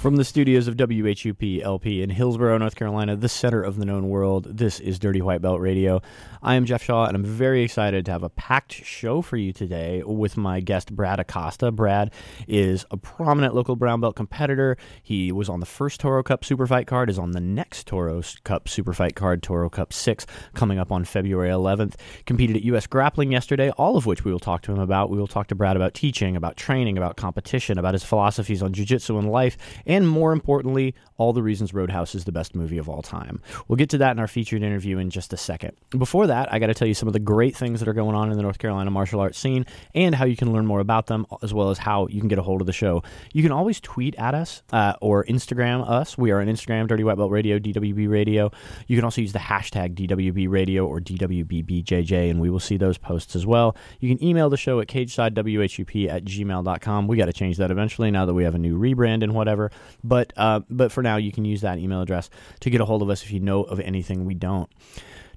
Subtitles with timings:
[0.00, 4.08] From the studios of WHUP LP in Hillsborough, North Carolina, the center of the known
[4.08, 6.00] world, this is Dirty White Belt Radio.
[6.42, 9.52] I am Jeff Shaw, and I'm very excited to have a packed show for you
[9.52, 11.70] today with my guest, Brad Acosta.
[11.70, 12.14] Brad
[12.48, 14.78] is a prominent local brown belt competitor.
[15.02, 18.68] He was on the first Toro Cup Superfight card, is on the next Toro Cup
[18.68, 21.96] Superfight card, Toro Cup 6, coming up on February 11th.
[22.24, 22.86] Competed at U.S.
[22.86, 25.10] Grappling yesterday, all of which we will talk to him about.
[25.10, 28.72] We will talk to Brad about teaching, about training, about competition, about his philosophies on
[28.72, 29.58] jiu jitsu and life,
[29.90, 33.42] and more importantly, all the reasons Road House is the best movie of all time.
[33.66, 35.72] We'll get to that in our featured interview in just a second.
[35.90, 38.14] Before that, I got to tell you some of the great things that are going
[38.14, 41.08] on in the North Carolina martial arts scene and how you can learn more about
[41.08, 43.02] them, as well as how you can get a hold of the show.
[43.32, 46.16] You can always tweet at us uh, or Instagram us.
[46.16, 48.52] We are on Instagram, Dirty White Belt Radio, DWB Radio.
[48.86, 52.96] You can also use the hashtag DWB Radio or DWBBJJ, and we will see those
[52.96, 53.76] posts as well.
[53.98, 57.08] You can email the show at cagesidewhup at gmail.com.
[57.08, 59.72] We got to change that eventually now that we have a new rebrand and whatever.
[60.02, 63.02] But uh, but for now, you can use that email address to get a hold
[63.02, 64.70] of us if you know of anything we don't.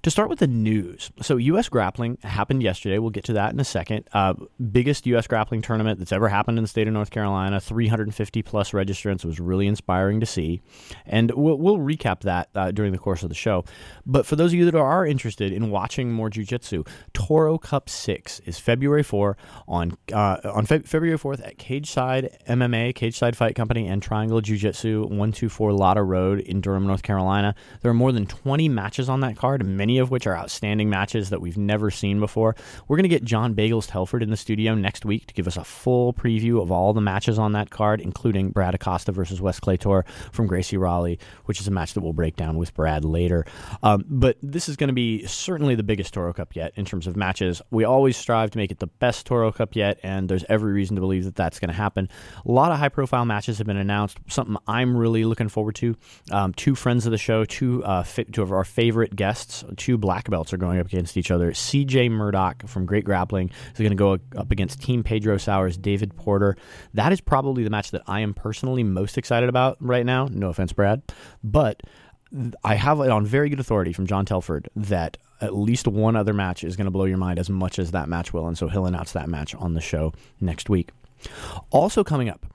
[0.04, 1.70] To start with the news, so U.S.
[1.70, 3.00] grappling happened yesterday.
[3.00, 4.06] We'll get to that in a second.
[4.12, 4.34] Uh,
[4.70, 5.28] biggest U.S.
[5.28, 7.62] grappling tournament that's ever happened in the state of North Carolina.
[7.62, 10.62] 350 plus registrants was really inspiring to see,
[11.06, 13.64] and we'll, we'll recap that uh, during the course of the show.
[14.06, 18.42] But for those of you that are interested in watching more jiu-jitsu, Toro Cup Six
[18.42, 19.38] is February 4
[19.70, 25.04] on uh, on Fe- February 4th at Cageside MMA, Cageside Fight Company, and Triangle Jiu-Jitsu,
[25.04, 27.56] 124 Lotta Road in Durham, North Carolina.
[27.80, 30.90] There are more than 20 matches on that card, many many of which are outstanding
[30.90, 32.56] matches that we've never seen before.
[32.88, 35.56] We're going to get John Bagels Telford in the studio next week to give us
[35.56, 39.60] a full preview of all the matches on that card, including Brad Acosta versus Wes
[39.60, 43.46] Claytor from Gracie Raleigh, which is a match that we'll break down with Brad later.
[43.84, 47.06] Um, but this is going to be certainly the biggest Toro Cup yet in terms
[47.06, 47.62] of matches.
[47.70, 50.96] We always strive to make it the best Toro Cup yet, and there's every reason
[50.96, 52.10] to believe that that's going to happen.
[52.48, 55.96] A lot of high profile matches have been announced, something I'm really looking forward to.
[56.32, 59.98] Um, two friends of the show, two, uh, fi- two of our favorite guests, two
[59.98, 61.52] black belts are going up against each other.
[61.52, 66.16] CJ Murdoch from Great Grappling is going to go up against Team Pedro Sauer's David
[66.16, 66.56] Porter.
[66.94, 70.30] That is probably the match that I am personally most excited about right now.
[70.32, 71.02] No offense, Brad,
[71.44, 71.84] but
[72.64, 76.34] I have it on very good authority from John Telford that at least one other
[76.34, 78.70] match is going to blow your mind as much as that match will, and so
[78.70, 80.92] he'll announce that match on the show next week.
[81.72, 82.46] Also coming up,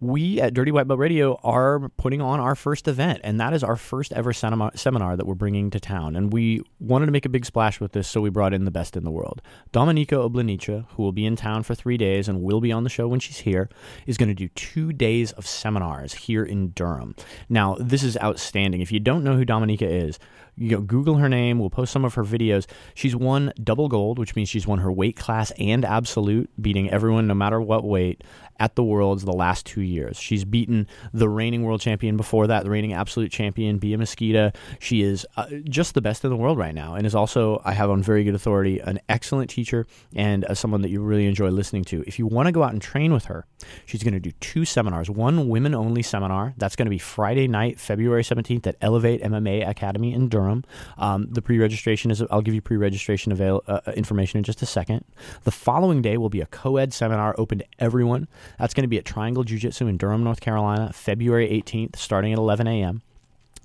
[0.00, 3.62] we at Dirty White Belt Radio are putting on our first event, and that is
[3.62, 6.16] our first ever seminar that we're bringing to town.
[6.16, 8.70] And we wanted to make a big splash with this, so we brought in the
[8.70, 9.42] best in the world.
[9.72, 12.90] Dominyka Obelenyte, who will be in town for three days and will be on the
[12.90, 13.68] show when she's here,
[14.06, 17.14] is going to do two days of seminars here in Durham.
[17.50, 18.80] Now, this is outstanding.
[18.80, 20.18] If you don't know who Dominyka is,
[20.56, 21.58] you know, Google her name.
[21.58, 22.66] We'll post some of her videos.
[22.94, 27.26] She's won double gold, which means she's won her weight class and absolute, beating everyone
[27.26, 28.22] no matter what weight
[28.60, 30.18] at the Worlds the last two years.
[30.18, 34.54] She's beaten the reigning world champion before that, the reigning absolute champion, Bia Mesquita.
[34.78, 37.72] She is uh, just the best in the world right now, and is also, I
[37.72, 41.48] have on very good authority, an excellent teacher and uh, someone that you really enjoy
[41.48, 42.04] listening to.
[42.06, 43.46] If you want to go out and train with her,
[43.86, 45.10] she's going to do two seminars.
[45.10, 49.68] One women only seminar that's going to be Friday night, February 17th at Elevate MMA
[49.68, 50.64] Academy in Durham.
[50.98, 54.44] Um, the pre registration is, I'll give you pre registration avail- uh, uh, information in
[54.44, 55.04] just a second.
[55.44, 58.28] The following day will be a co ed seminar open to everyone.
[58.58, 62.32] That's going to be at Triangle Jiu Jitsu in Durham, North Carolina, February 18th, starting
[62.32, 63.02] at 11 a.m.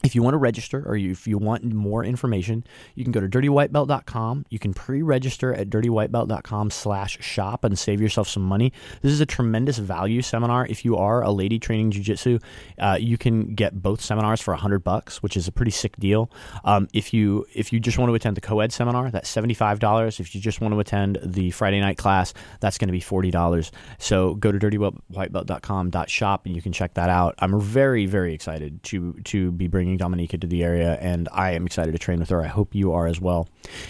[0.04, 2.64] If you want to register or if you want more information,
[2.94, 4.46] you can go to dirtywhitebelt.com.
[4.50, 8.72] You can pre-register at dirtywhitebelt.com slash shop and save yourself some money.
[9.02, 10.68] This is a tremendous value seminar.
[10.68, 12.40] If you are a lady training jiu-jitsu,
[12.78, 16.30] uh, you can get both seminars for 100 bucks, which is a pretty sick deal.
[16.64, 20.20] Um, if you if you just want to attend the co-ed seminar, that's $75.
[20.20, 23.72] If you just want to attend the Friday night class, that's going to be $40.
[23.98, 27.36] So go to dirtywhitebelt.com shop and you can check that out.
[27.40, 31.52] I'm very, very excited to to be bringing bringing Dominyka to the area, and I
[31.52, 32.44] am excited to train with her.
[32.44, 33.48] I hope you are as well.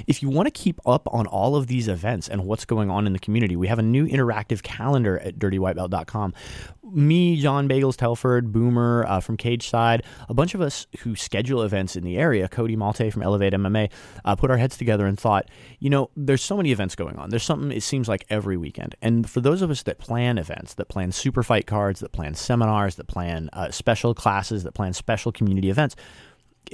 [0.07, 3.07] If you want to keep up on all of these events and what's going on
[3.07, 6.33] in the community, we have a new interactive calendar at dirtywhitebelt.com.
[6.91, 11.63] me, John Bagels Telford, Boomer uh, from Cage Side, a bunch of us who schedule
[11.63, 13.89] events in the area, Cody Malte from Elevate MMA,
[14.23, 15.49] uh, put our heads together and thought,
[15.79, 17.29] you know, there's so many events going on.
[17.29, 18.95] There's something, it seems like every weekend.
[19.01, 22.35] And for those of us that plan events, that plan super fight cards, that plan
[22.35, 25.95] seminars, that plan uh, special classes, that plan special community events,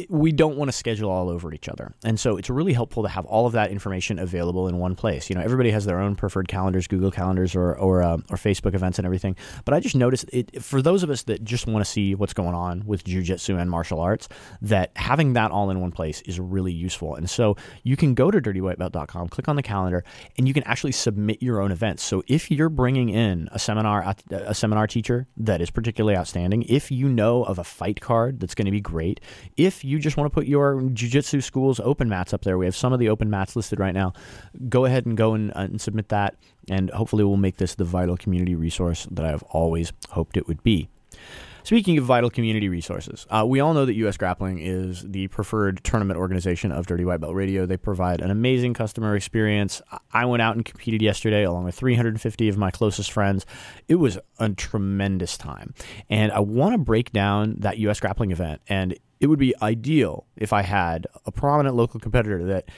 [0.10, 1.94] we don't want to schedule all over each other.
[2.04, 5.30] And so it's really helpful to have all of that information available in one place.
[5.30, 8.74] You know, everybody has their own preferred calendars, Google calendars or or, uh, or Facebook
[8.74, 9.36] events and everything.
[9.66, 12.34] But I just noticed it for those of us that just want to see what's
[12.34, 14.28] going on with jujitsu and martial arts,
[14.62, 17.16] that having that all in one place is really useful.
[17.16, 20.04] And so you can go to dirtywhitebelt.com, click on the calendar,
[20.38, 22.04] and you can actually submit your own events.
[22.04, 26.92] So if you're bringing in a seminar a seminar teacher that is particularly outstanding, if
[26.92, 29.20] you know of a fight card that's going to be great,
[29.58, 32.76] if you just want to put your jiu-jitsu school's open mats up there, we have
[32.76, 34.14] some of the open mats listed right now.
[34.70, 36.36] Go ahead and go and, uh, and submit that,
[36.70, 40.64] and hopefully we'll make this the vital community resource that I've always hoped it would
[40.64, 40.90] be.
[41.64, 45.84] Speaking of vital community resources, uh, we all know that US Grappling is the preferred
[45.84, 47.66] tournament organization of Dirty White Belt Radio.
[47.66, 49.82] They provide an amazing customer experience.
[50.12, 53.46] I went out and competed yesterday along with 350 of my closest friends.
[53.88, 55.74] It was a tremendous time.
[56.10, 58.62] And I want to break down that US Grappling event.
[58.68, 62.70] And it would be ideal if I had a prominent local competitor that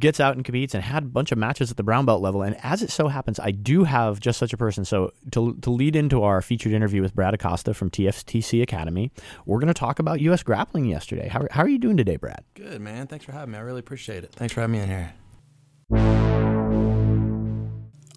[0.00, 2.42] gets out and competes and had a bunch of matches at the brown belt level.
[2.42, 4.84] And as it so happens, I do have just such a person.
[4.84, 9.10] So to, to lead into our featured interview with Brad Acosta from TFTC Academy,
[9.44, 10.44] we're going to talk about U.S.
[10.44, 11.26] grappling yesterday.
[11.26, 12.44] How, how are you doing today, Brad?
[12.54, 13.08] Good, man.
[13.08, 13.58] Thanks for having me.
[13.58, 14.32] I really appreciate it.
[14.32, 16.17] Thanks for having me in here.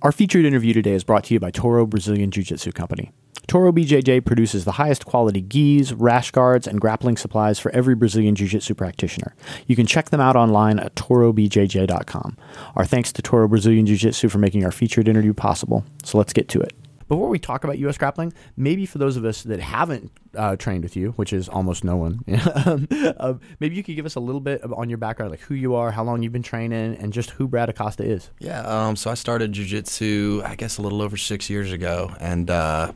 [0.04, 3.12] Our featured interview today is brought to you by Toro Brazilian Jiu Jitsu Company.
[3.46, 8.34] Toro BJJ produces the highest quality gis, rash guards, and grappling supplies for every Brazilian
[8.34, 9.36] Jiu Jitsu practitioner.
[9.68, 12.38] You can check them out online at torobjj.com.
[12.76, 15.86] Our thanks to Toro Brazilian Jiu Jitsu for making our featured interview possible.
[16.04, 16.74] So let's get to it.
[17.12, 17.98] Before we talk about U.S.
[17.98, 21.84] grappling, maybe for those of us that haven't uh, trained with you, which is almost
[21.84, 22.24] no one,
[22.66, 25.54] um, uh, maybe you could give us a little bit on your background, like who
[25.54, 28.30] you are, how long you've been training, and just who Brad Acosta is.
[28.40, 32.50] Yeah, um, so I started jiu-jitsu, I guess, a little over six years ago, and
[32.50, 32.94] uh,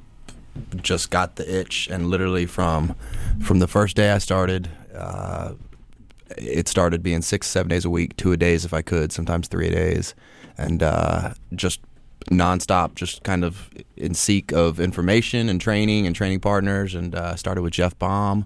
[0.78, 2.96] just got the itch, and literally from
[3.44, 5.56] from the first day I started, uh,
[6.38, 9.50] it started being six, seven days a week, two a days if I could, sometimes
[9.50, 10.16] three a days,
[10.58, 11.82] and uh, just
[12.26, 17.36] nonstop, just kind of in seek of information and training and training partners, and uh,
[17.36, 18.46] started with Jeff Baum.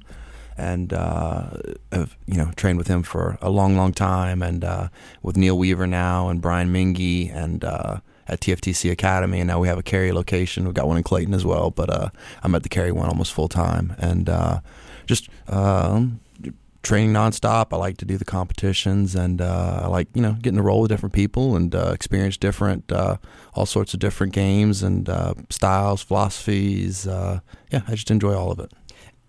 [0.57, 1.51] And uh,
[1.93, 4.89] have you know trained with him for a long, long time, and uh,
[5.23, 9.67] with Neil Weaver now, and Brian Mingy, and uh, at TFTC Academy, and now we
[9.67, 10.65] have a Cary location.
[10.65, 12.09] We've got one in Clayton as well, but uh,
[12.43, 14.59] I'm at the Cary one almost full time, and uh,
[15.07, 16.19] just um,
[16.81, 17.67] training nonstop.
[17.71, 20.81] I like to do the competitions, and uh, I like you know getting to roll
[20.81, 23.17] with different people and uh, experience different, uh,
[23.53, 27.05] all sorts of different games and uh, styles, philosophies.
[27.05, 27.39] yeah,
[27.87, 28.71] I just enjoy all of it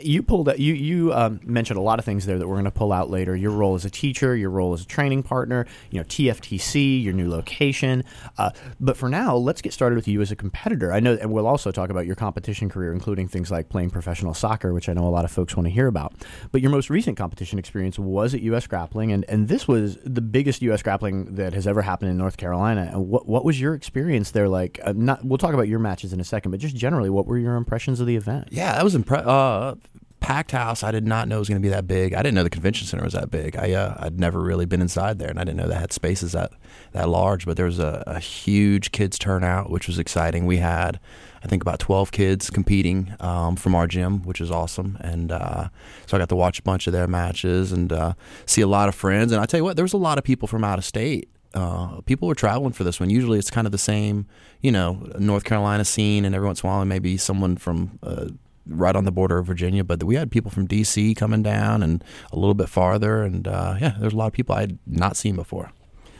[0.02, 2.64] you pulled out, you you um, mentioned a lot of things there that we're going
[2.64, 3.36] to pull out later.
[3.36, 7.12] Your role as a teacher, your role as a training partner, you know TFTC, your
[7.12, 8.04] new location.
[8.38, 10.92] Uh, but for now, let's get started with you as a competitor.
[10.92, 14.34] I know, and we'll also talk about your competition career, including things like playing professional
[14.34, 16.12] soccer, which I know a lot of folks want to hear about.
[16.52, 18.66] But your most recent competition experience was at U.S.
[18.66, 20.82] Grappling, and, and this was the biggest U.S.
[20.82, 22.90] Grappling that has ever happened in North Carolina.
[22.92, 24.80] And what what was your experience there like?
[24.84, 27.38] Uh, not we'll talk about your matches in a second, but just generally, what were
[27.38, 28.48] your impressions of the event?
[28.50, 29.26] Yeah, I was impressed.
[29.26, 29.74] Uh,
[30.20, 30.82] packed house.
[30.82, 32.14] I did not know it was going to be that big.
[32.14, 33.56] I didn't know the convention center was that big.
[33.56, 36.32] I uh, I'd never really been inside there, and I didn't know that had spaces
[36.32, 36.52] that
[36.92, 37.46] that large.
[37.46, 40.46] But there was a, a huge kids turnout, which was exciting.
[40.46, 41.00] We had,
[41.42, 44.98] I think, about twelve kids competing um, from our gym, which is awesome.
[45.00, 45.68] And uh,
[46.06, 48.12] so I got to watch a bunch of their matches and uh,
[48.46, 49.32] see a lot of friends.
[49.32, 51.28] And I tell you what, there was a lot of people from out of state.
[51.52, 53.10] Uh, people were traveling for this one.
[53.10, 54.26] Usually, it's kind of the same,
[54.60, 58.26] you know, North Carolina scene, and every once in a while, maybe someone from uh,
[58.70, 59.84] right on the border of Virginia.
[59.84, 61.14] But we had people from D.C.
[61.14, 64.54] coming down and a little bit farther, and uh, yeah, there's a lot of people
[64.54, 65.72] I had not seen before.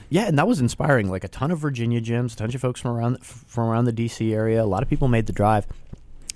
[0.08, 1.08] Yeah, and that was inspiring.
[1.08, 3.92] Like a ton of Virginia gyms, a ton of folks from around from around the
[3.92, 4.34] D.C.
[4.34, 4.62] area.
[4.62, 5.66] A lot of people made the drive.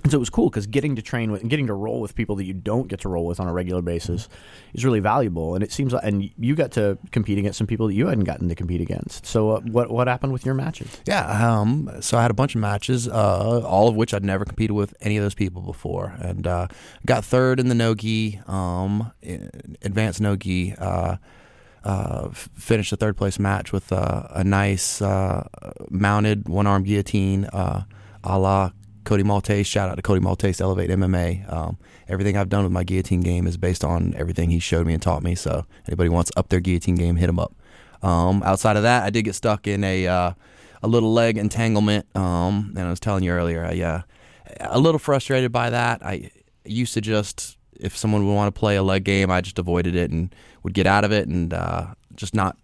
[0.05, 2.15] And so it was cool because getting to train with and getting to roll with
[2.15, 4.29] people that you don't get to roll with on a regular basis
[4.75, 5.55] is really valuable.
[5.55, 8.25] And it seems like, and you got to compete against some people that you hadn't
[8.25, 9.25] gotten to compete against.
[9.25, 11.01] So uh, what what happened with your matches?
[11.07, 14.45] Yeah, um, so I had a bunch of matches, uh, all of which I'd never
[14.45, 16.69] competed with any of those people before, and uh,
[17.07, 19.11] got third in the no gi, um,
[19.83, 20.75] advanced no gi.
[20.75, 21.17] Uh,
[21.83, 25.47] uh, finished the third place match with uh, a nice uh,
[25.91, 27.85] mounted one arm guillotine, uh,
[28.23, 28.71] a la
[29.05, 29.67] Cody Maltese.
[29.67, 31.53] Shout out to Cody Maltese, Elevate MMA.
[31.53, 34.95] Um, everything I've done with my guillotine game is based on everything he showed me
[34.95, 35.35] and taught me.
[35.35, 37.55] So anybody wants up their guillotine game, hit him up.
[38.03, 40.33] Um, outside of that, I did get stuck in a uh,
[40.83, 42.07] a little leg entanglement.
[42.15, 44.03] Um, and I was telling you earlier, I, uh,
[44.61, 46.05] a little frustrated by that.
[46.05, 46.31] I
[46.65, 49.97] used to just if someone would want to play a leg game, I just avoided
[49.97, 52.57] it and would get out of it and uh, just not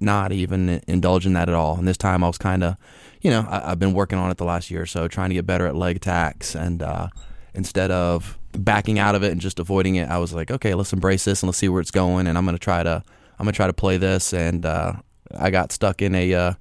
[0.00, 1.76] not even indulge in that at all.
[1.76, 2.76] And this time I was kind of,
[3.20, 5.34] you know, I, have been working on it the last year or so, trying to
[5.34, 6.54] get better at leg attacks.
[6.54, 7.08] And uh,
[7.54, 10.92] instead of backing out of it and just avoiding it, I was like, okay, let's
[10.92, 12.26] embrace this and let's see where it's going.
[12.26, 13.02] And I'm gonna try to
[13.38, 14.32] I'm gonna try to play this.
[14.32, 14.94] And uh,
[15.36, 16.52] I got stuck in a uh,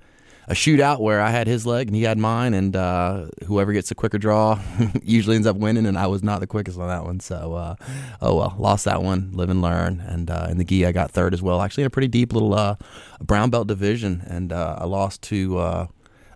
[0.49, 3.89] a shootout where I had his leg and he had mine, and uh, whoever gets
[3.89, 4.59] the quicker draw
[5.03, 5.85] usually ends up winning.
[5.85, 7.75] And I was not the quickest on that one, so uh,
[8.21, 9.31] oh well, lost that one.
[9.33, 9.99] Live and learn.
[9.99, 11.61] And uh, in the gi, I got third as well.
[11.61, 12.75] Actually, in a pretty deep little uh,
[13.21, 15.57] brown belt division, and uh, I lost to.
[15.57, 15.87] Uh,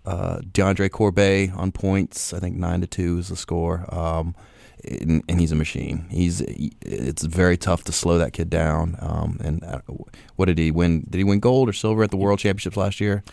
[0.04, 3.86] DeAndre Corbe on points, I think nine to two is the score.
[3.94, 4.34] Um,
[4.84, 6.08] and, and, he's a machine.
[6.10, 8.98] He's it's very tough to slow that kid down.
[9.00, 9.64] Um, and
[10.38, 11.06] what did he win?
[11.08, 13.24] Did he win gold or silver at the World Championships last year?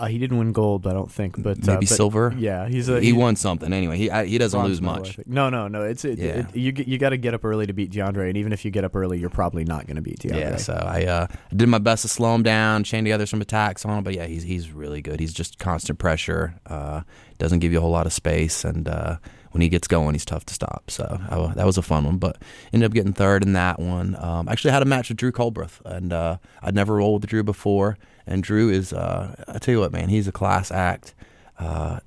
[0.00, 2.34] Uh, he didn't win gold, I don't think, but maybe uh, but silver.
[2.34, 3.98] Yeah, he's a, he, he, won something anyway.
[3.98, 5.20] He I, he doesn't lose much.
[5.26, 5.82] No, no, no.
[5.82, 6.46] It's it, yeah.
[6.54, 8.70] It, you you got to get up early to beat DeAndre, and even if you
[8.70, 10.40] get up early, you're probably not going to beat DeAndre.
[10.40, 13.84] Yeah, so I uh, did my best to slow him down, chain together some attacks
[13.84, 15.20] on him, but yeah, he's he's really good.
[15.20, 16.54] He's just constant pressure.
[16.64, 17.02] Uh,
[17.36, 19.16] doesn't give you a whole lot of space, and uh,
[19.50, 20.90] when he gets going, he's tough to stop.
[20.90, 22.38] So I, that was a fun one, but
[22.72, 24.16] ended up getting third in that one.
[24.18, 27.30] Um, actually, I had a match with Drew Culbreth, and uh, I'd never rolled with
[27.30, 27.98] Drew before.
[28.30, 31.14] And Drew is, uh, I tell you what, man, he's a class act.
[31.58, 32.00] Uh,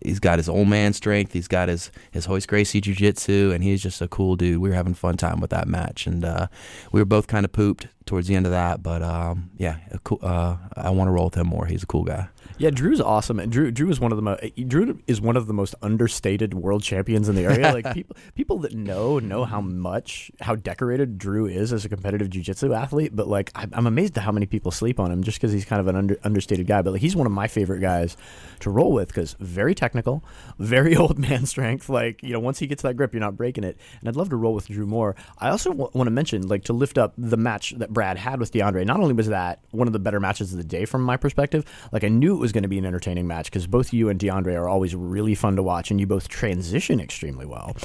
[0.00, 1.32] he's got his old man strength.
[1.32, 4.58] He's got his his Royce Gracie jiu jitsu, and he's just a cool dude.
[4.58, 6.48] We were having fun time with that match, and uh,
[6.90, 8.82] we were both kind of pooped towards the end of that.
[8.82, 11.66] But um, yeah, cool, uh, I want to roll with him more.
[11.66, 12.28] He's a cool guy.
[12.62, 13.40] Yeah, Drew's awesome.
[13.40, 16.54] And Drew Drew is one of the most Drew is one of the most understated
[16.54, 17.72] world champions in the area.
[17.72, 22.30] like people people that know know how much how decorated Drew is as a competitive
[22.30, 25.50] jiu-jitsu athlete, but like I'm amazed at how many people sleep on him just cuz
[25.50, 28.16] he's kind of an under, understated guy, but like he's one of my favorite guys
[28.60, 30.22] to roll with cuz very technical,
[30.60, 33.64] very old man strength, like, you know, once he gets that grip, you're not breaking
[33.64, 33.76] it.
[33.98, 35.16] And I'd love to roll with Drew more.
[35.36, 38.38] I also w- want to mention like to lift up the match that Brad had
[38.38, 38.86] with DeAndre.
[38.86, 41.64] Not only was that one of the better matches of the day from my perspective,
[41.90, 44.18] like I knew it was going to be an entertaining match because both you and
[44.18, 47.76] DeAndre are always really fun to watch, and you both transition extremely well.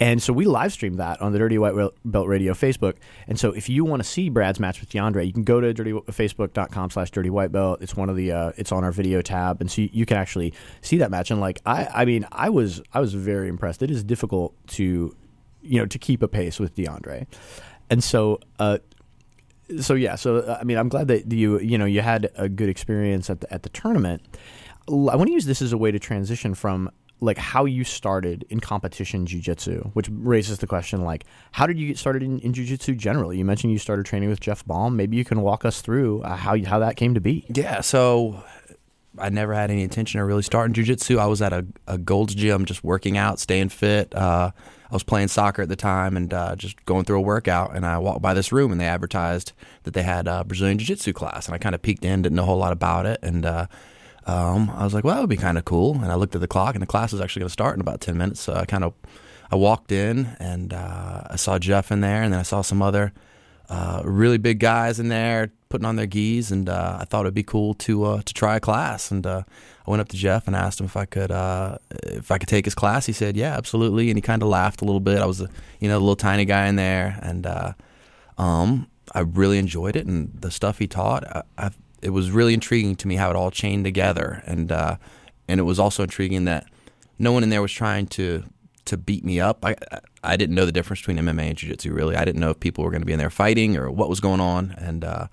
[0.00, 2.96] And so we live streamed that on the Dirty White Belt Radio Facebook.
[3.26, 5.72] And so if you want to see Brad's match with DeAndre, you can go to
[5.72, 7.80] dirty, facebook.com slash dirty white belt.
[7.82, 10.16] It's one of the uh, it's on our video tab, and so you, you can
[10.16, 11.30] actually see that match.
[11.30, 13.82] And like I, I mean, I was I was very impressed.
[13.82, 15.14] It is difficult to
[15.62, 17.26] you know to keep a pace with DeAndre,
[17.90, 18.40] and so.
[18.58, 18.78] Uh,
[19.80, 22.48] so yeah, so uh, I mean, I'm glad that you you know you had a
[22.48, 24.22] good experience at the at the tournament.
[24.88, 28.44] I want to use this as a way to transition from like how you started
[28.50, 32.52] in competition jiu-jitsu which raises the question like how did you get started in, in
[32.52, 33.38] jiu-jitsu generally?
[33.38, 34.96] You mentioned you started training with jeff baum.
[34.96, 37.46] Maybe you can walk us through uh, how, how that came to be.
[37.48, 38.42] Yeah so
[39.18, 41.18] i never had any intention of really starting jiu-jitsu.
[41.18, 44.50] I was at a, a gold's gym just working out staying fit uh,
[44.90, 47.84] I was playing soccer at the time and uh, just going through a workout, and
[47.84, 49.52] I walked by this room and they advertised
[49.82, 52.36] that they had a Brazilian Jiu Jitsu class, and I kind of peeked in, didn't
[52.36, 53.66] know a whole lot about it, and uh,
[54.26, 55.94] um, I was like, well, that would be kind of cool.
[55.94, 57.80] And I looked at the clock, and the class was actually going to start in
[57.80, 58.40] about ten minutes.
[58.40, 58.94] So I kind of
[59.50, 62.82] I walked in and uh, I saw Jeff in there, and then I saw some
[62.82, 63.12] other
[63.68, 67.34] uh, really big guys in there putting on their gis, and uh, I thought it'd
[67.34, 69.10] be cool to uh, to try a class.
[69.10, 69.42] And uh,
[69.86, 72.48] I went up to Jeff and asked him if I could uh, if I could
[72.48, 73.06] take his class.
[73.06, 75.18] He said, "Yeah, absolutely." And he kind of laughed a little bit.
[75.18, 75.40] I was,
[75.80, 77.46] you know, the little tiny guy in there, and
[78.38, 80.06] um, I really enjoyed it.
[80.06, 81.70] And the stuff he taught, I, I,
[82.02, 84.42] it was really intriguing to me how it all chained together.
[84.46, 86.66] And and it was also intriguing that
[87.18, 88.44] no one in there was trying to
[88.86, 89.64] to beat me up.
[89.64, 89.76] I
[90.22, 92.16] I didn't know the difference between MMA and jiu-jitsu really.
[92.16, 94.20] I didn't know if people were going to be in there fighting or what was
[94.20, 95.26] going on, and uh,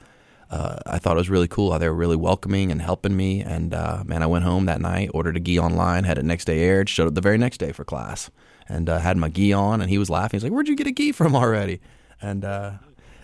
[0.50, 1.72] uh, I thought it was really cool.
[1.72, 3.42] How they were really welcoming and helping me.
[3.42, 6.46] And uh, man, I went home that night, ordered a gi online, had it next
[6.46, 8.30] day aired, showed up the very next day for class,
[8.68, 9.82] and uh, had my gi on.
[9.82, 10.38] And he was laughing.
[10.38, 11.82] He's like, "Where'd you get a gi from already?"
[12.22, 12.74] And uh,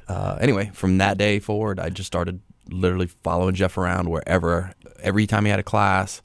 [0.08, 4.74] uh, anyway, from that day forward, I just started literally following Jeff around wherever.
[5.02, 6.22] Every time he had a class,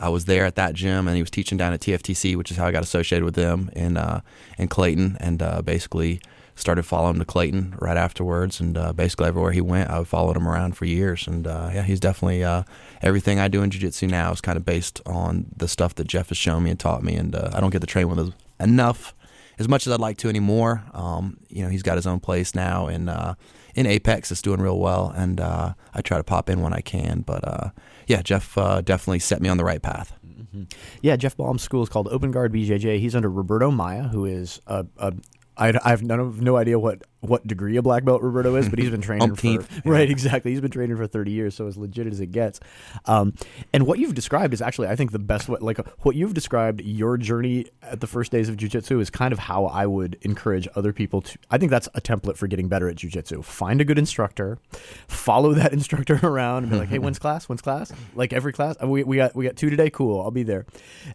[0.00, 2.56] I was there at that gym, and he was teaching down at TFTC, which is
[2.56, 4.22] how I got associated with them in uh,
[4.58, 6.20] in Clayton, and basically
[6.60, 10.46] started following to Clayton right afterwards, and uh, basically everywhere he went, I followed him
[10.46, 11.26] around for years.
[11.26, 12.62] And uh, yeah, he's definitely uh,
[13.02, 16.28] everything I do in jiu-jitsu now is kind of based on the stuff that Jeff
[16.28, 17.14] has shown me and taught me.
[17.14, 19.14] And uh, I don't get to train with him enough,
[19.58, 20.84] as much as I'd like to anymore.
[20.92, 23.34] Um, you know, he's got his own place now in uh,
[23.74, 24.30] in Apex.
[24.30, 27.22] It's doing real well, and uh, I try to pop in when I can.
[27.22, 27.72] But
[28.10, 30.18] yeah, Jeff definitely set me on the right path.
[30.26, 30.64] Mm-hmm.
[31.00, 32.98] Yeah, Jeff Baum's school is called Open Guard BJJ.
[32.98, 35.12] He's under Roberto Maya, who is a, a
[35.56, 38.68] I, I have none of, no idea what what degree a black belt Roberto is,
[38.68, 40.50] but he's been training for Umpteenth, right exactly.
[40.52, 42.60] He's been training for thirty years, so as legit as it gets.
[43.06, 43.34] Um,
[43.72, 45.58] and what you've described is actually, I think, the best way.
[45.60, 49.38] Like what you've described, your journey at the first days of jujitsu is kind of
[49.38, 51.38] how I would encourage other people to.
[51.50, 53.44] I think that's a template for getting better at jujitsu.
[53.44, 54.58] Find a good instructor,
[55.06, 57.48] follow that instructor around, and be like, "Hey, when's class?
[57.48, 57.92] When's class?
[58.14, 58.76] Like every class?
[58.80, 59.90] Oh, we, we got we got two today.
[59.90, 60.64] Cool, I'll be there."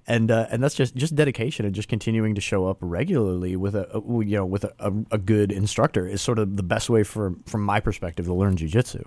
[0.06, 3.76] And uh, and that's just just dedication and just continuing to show up regularly with
[3.76, 6.90] a, a you know with a, a, a good instructor is sort of the best
[6.90, 9.04] way for from my perspective to learn jujitsu.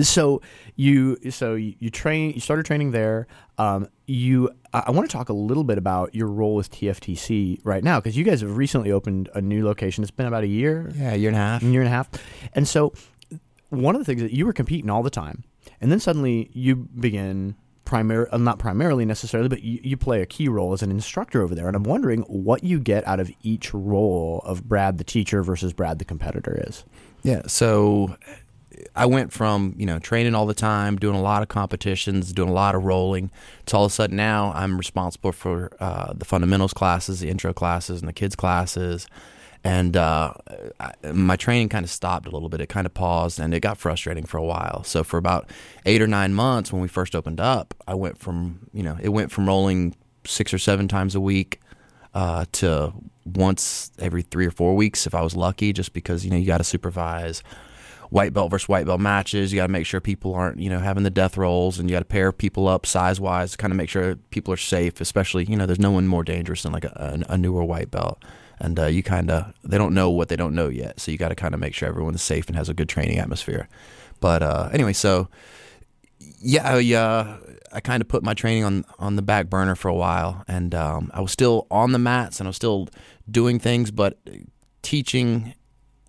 [0.00, 0.42] So
[0.74, 3.28] you so you, you train you started training there.
[3.58, 7.60] Um, you I, I want to talk a little bit about your role with TFTC
[7.62, 10.02] right now because you guys have recently opened a new location.
[10.02, 11.62] It's been about a year, Yeah, a year and a half.
[11.62, 12.08] a year and a half,
[12.54, 12.92] and so
[13.70, 15.44] one of the things that you were competing all the time,
[15.80, 17.54] and then suddenly you begin
[17.94, 21.42] primary, uh, not primarily necessarily, but you, you play a key role as an instructor
[21.42, 21.68] over there.
[21.68, 25.72] And I'm wondering what you get out of each role of Brad the teacher versus
[25.72, 26.82] Brad the competitor is.
[27.22, 28.16] Yeah, so
[28.96, 32.48] I went from you know training all the time, doing a lot of competitions, doing
[32.48, 33.30] a lot of rolling,
[33.66, 37.52] to all of a sudden now I'm responsible for uh, the fundamentals classes, the intro
[37.52, 39.06] classes, and the kids classes.
[39.64, 40.34] And uh,
[40.78, 42.60] I, my training kind of stopped a little bit.
[42.60, 44.84] It kind of paused, and it got frustrating for a while.
[44.84, 45.48] So for about
[45.86, 49.08] eight or nine months, when we first opened up, I went from you know it
[49.08, 51.60] went from rolling six or seven times a week
[52.12, 52.92] uh, to
[53.24, 56.46] once every three or four weeks if I was lucky, just because you know you
[56.46, 57.42] got to supervise
[58.10, 59.50] white belt versus white belt matches.
[59.50, 61.96] You got to make sure people aren't you know having the death rolls, and you
[61.96, 65.00] got to pair people up size wise to kind of make sure people are safe.
[65.00, 68.22] Especially you know there's no one more dangerous than like a, a newer white belt.
[68.60, 71.18] And uh, you kind of they don't know what they don't know yet, so you
[71.18, 73.68] got to kind of make sure everyone's safe and has a good training atmosphere.
[74.20, 75.28] But uh, anyway, so
[76.40, 77.38] yeah, I, uh,
[77.72, 80.74] I kind of put my training on on the back burner for a while, and
[80.74, 82.88] um, I was still on the mats and I was still
[83.30, 84.18] doing things, but
[84.82, 85.54] teaching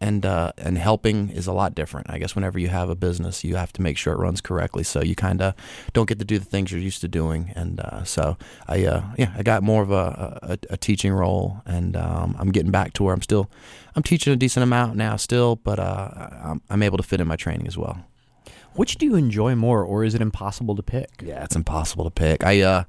[0.01, 2.09] and uh, and helping is a lot different.
[2.09, 4.83] I guess whenever you have a business, you have to make sure it runs correctly,
[4.83, 5.53] so you kind of
[5.93, 7.51] don't get to do the things you're used to doing.
[7.55, 8.37] And uh, so
[8.67, 12.51] I uh, yeah, I got more of a, a, a teaching role, and um, I'm
[12.51, 13.49] getting back to where I'm still
[13.95, 16.09] I'm teaching a decent amount now still, but uh,
[16.43, 18.05] I'm, I'm able to fit in my training as well.
[18.73, 21.09] Which do you enjoy more, or is it impossible to pick?
[21.23, 22.43] Yeah, it's impossible to pick.
[22.43, 22.83] I uh,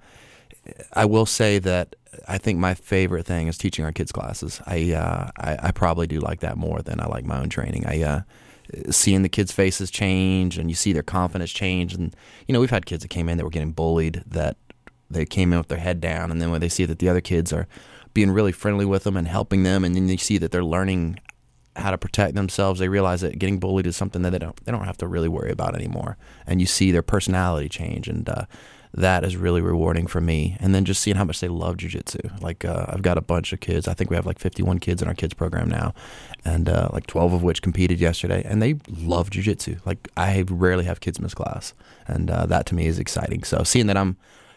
[0.93, 1.97] I will say that
[2.29, 4.61] I think my favorite thing is teaching our kids classes.
[4.67, 7.87] I uh, I, I probably do like that more than I like my own training.
[7.87, 8.21] I uh,
[8.91, 12.15] seeing the kids' faces change and you see their confidence change, and
[12.47, 14.57] you know we've had kids that came in that were getting bullied that
[15.11, 17.21] they came in with their head down, and then when they see that the other
[17.21, 17.67] kids are
[18.15, 21.19] being really friendly with them and helping them, and then you see that they're learning
[21.77, 22.81] how to protect themselves.
[22.81, 25.29] They realize that getting bullied is something that they don't they don't have to really
[25.29, 26.17] worry about anymore.
[26.47, 28.47] And you see their personality change, and uh,
[28.97, 30.57] that is really rewarding for me.
[30.59, 32.41] And then just seeing how much they love jujitsu.
[32.41, 33.87] Like uh, I've got a bunch of kids.
[33.87, 35.95] I think we have like 51 kids in our kids program now,
[36.45, 39.85] and uh, like 12 of which competed yesterday, and they love jujitsu.
[39.87, 41.75] Like I rarely have kids miss class,
[42.07, 43.45] and uh, that to me is exciting.
[43.45, 44.17] So seeing that I'm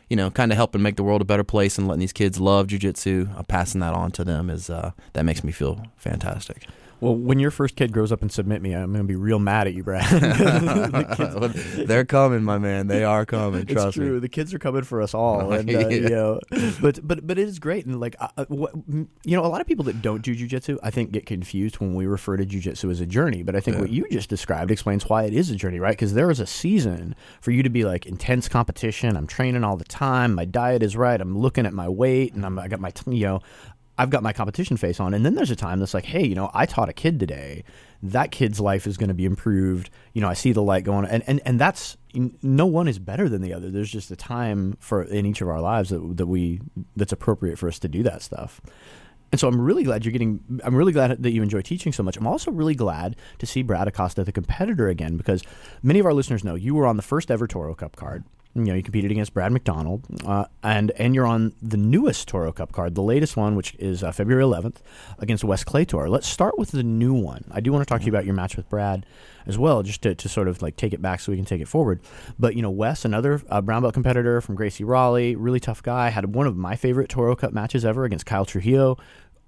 [0.10, 2.40] you know, kind of helping make the world a better place and letting these kids
[2.40, 6.66] love jujitsu, uh, passing that on to them is uh, that makes me feel fantastic.
[7.02, 9.40] Well, when your first kid grows up and submit me, I'm going to be real
[9.40, 10.04] mad at you, Brad.
[10.22, 12.88] the kids, They're coming, my man.
[12.88, 13.62] They are coming.
[13.62, 14.14] it's Trust true.
[14.16, 14.20] me.
[14.20, 16.40] The kids are coming for us all, and uh, you know,
[16.82, 17.86] but but but it is great.
[17.86, 19.08] And like, uh, what, you
[19.38, 22.06] know, a lot of people that don't do jujitsu, I think, get confused when we
[22.06, 23.44] refer to jujitsu as a journey.
[23.44, 23.82] But I think Yeah.
[23.82, 25.92] what you just described explains why it is a journey, right?
[25.94, 29.16] Because there is a season for you to be like intense competition.
[29.16, 30.36] I'm training all the time.
[30.36, 31.20] My diet is right.
[31.20, 33.40] I'm looking at my weight, and I'm I got my you know.
[34.00, 35.14] I've got my competition face on.
[35.14, 37.66] And then there's a time that's like, hey, you know, I taught a kid today.
[38.02, 39.90] That kid's life is going to be improved.
[40.14, 41.98] You know, I see the light going, and and and that's
[42.42, 43.70] no one is better than the other.
[43.70, 46.62] There's just a time for in each of our lives that that we
[46.96, 48.62] that's appropriate for us to do that stuff.
[49.34, 50.62] And so I'm really glad you're getting.
[50.64, 52.16] I'm really glad that you enjoy teaching so much.
[52.16, 55.44] I'm also really glad to see Brad Acosta, the competitor, again, because
[55.84, 58.24] many of our listeners know you were on the first ever Toro Cup card.
[58.56, 62.52] You know, you competed against Brad McDonald, uh, and and you're on the newest Toro
[62.52, 64.78] Cup card, the latest one, which is uh, February 11th
[65.20, 66.10] against Wes Claytor.
[66.10, 67.46] Let's start with the new one.
[67.52, 69.06] I do want to talk to you about your match with Brad
[69.46, 71.62] as well, just to, to sort of like take it back so we can take
[71.62, 72.02] it forward.
[72.40, 76.10] But you know, Wes, another uh, brown belt competitor from Gracie Raleigh, really tough guy,
[76.10, 78.98] had one of my favorite Toro Cup matches ever against Kyle Trujillo.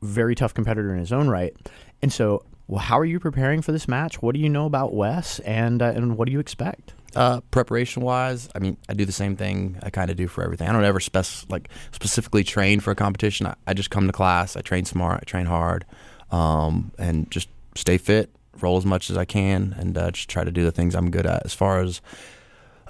[0.04, 1.56] Very tough competitor in his own right.
[2.04, 4.22] And so, well, how are you preparing for this match?
[4.22, 6.94] What do you know about Wes, and uh, and what do you expect?
[7.14, 10.42] Uh, preparation wise, I mean, I do the same thing I kind of do for
[10.42, 10.70] everything.
[10.70, 13.46] I don't ever spec like specifically train for a competition.
[13.46, 15.84] I, I just come to class, I train smart, I train hard,
[16.32, 18.30] um, and just stay fit,
[18.62, 21.12] roll as much as I can, and uh, just try to do the things I'm
[21.12, 21.44] good at.
[21.44, 22.00] As far as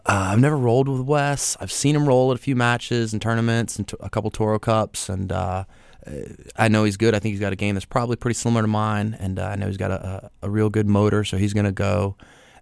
[0.06, 1.58] uh, I've never rolled with Wes.
[1.60, 4.60] I've seen him roll at a few matches and tournaments and t- a couple Toro
[4.60, 5.64] Cups, and uh,
[6.56, 7.14] I know he's good.
[7.14, 9.56] I think he's got a game that's probably pretty similar to mine, and uh, I
[9.56, 12.16] know he's got a, a, a real good motor, so he's going to go.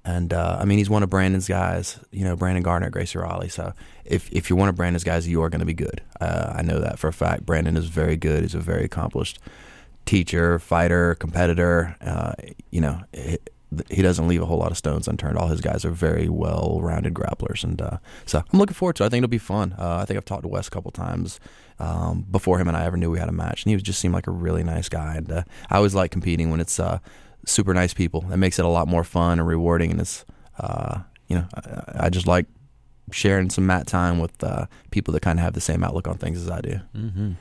[0.06, 2.00] And uh, I mean, he's one of Brandon's guys.
[2.12, 3.50] You know, Brandon Gardner, Gracie Raleigh.
[3.50, 3.74] So
[4.06, 6.02] if if you're one of Brandon's guys, you are going to be good.
[6.20, 7.46] Uh, I know that for a fact.
[7.46, 8.44] Brandon is very good.
[8.44, 9.40] He's a very accomplished
[10.06, 11.96] teacher, fighter, competitor.
[12.02, 12.34] Uh,
[12.72, 13.52] you know, it,
[13.90, 15.38] he doesn't leave a whole lot of stones unturned.
[15.38, 19.04] All his guys are very well-rounded grapplers, and uh, so I'm looking forward to.
[19.04, 19.08] it.
[19.08, 19.76] I think it'll be fun.
[19.78, 21.40] Uh, I think I've talked to Wes a couple times
[21.80, 24.14] um, before him and I ever knew we had a match, and he just seemed
[24.14, 25.16] like a really nice guy.
[25.16, 27.00] And uh, I always like competing when it's uh,
[27.46, 28.26] super nice people.
[28.32, 30.26] It makes it a lot more fun and rewarding, and it's
[30.60, 32.48] uh, you know I, I, just like
[33.12, 36.18] sharing some mat time with uh, people that kind of have the same outlook on
[36.18, 36.80] things as I do.
[36.96, 37.32] Mm-hmm.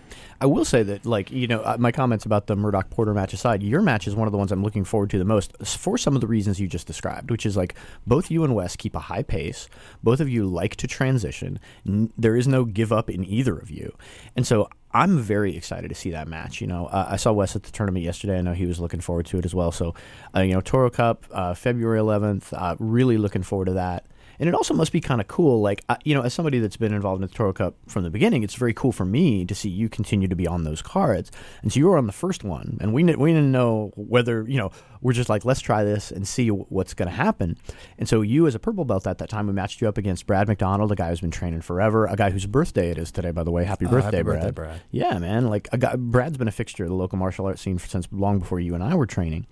[0.40, 3.32] I will say that, like you know, uh, my comments about the Murdoch Porter match
[3.32, 5.98] aside, your match is one of the ones I'm looking forward to the most for
[5.98, 7.74] some of the reasons you just described, which is like
[8.06, 9.68] both you and Wes keep a high pace.
[10.02, 11.58] Both of you like to transition.
[11.86, 13.96] N- there is no give up in either of you,
[14.36, 16.60] and so I'm very excited to see that match.
[16.60, 18.38] You know, uh, I saw Wes at the tournament yesterday.
[18.38, 19.70] I know he was looking forward to it as well.
[19.70, 19.94] So,
[20.34, 22.52] uh, you know, Toro Cup, uh, February 11th.
[22.52, 24.06] Uh, really looking forward to that.
[24.40, 25.60] And it also must be kind of cool.
[25.60, 28.42] Like, you know, as somebody that's been involved in the Toro Cup from the beginning,
[28.42, 31.32] it's very cool for me to see you continue to be on those cards.
[31.62, 34.56] And so you were on the first one, and we, we didn't know whether, you
[34.56, 34.70] know,
[35.00, 37.56] we're just like, let's try this and see what's going to happen.
[37.98, 40.26] And so you, as a purple belt at that time, we matched you up against
[40.26, 43.30] Brad McDonald, a guy who's been training forever, a guy whose birthday it is today,
[43.30, 43.64] by the way.
[43.64, 44.40] Happy oh, birthday, happy Brad.
[44.40, 44.82] birthday, Brad.
[44.90, 45.48] Yeah, man.
[45.48, 48.38] Like, a guy, Brad's been a fixture of the local martial arts scene since long
[48.38, 49.46] before you and I were training.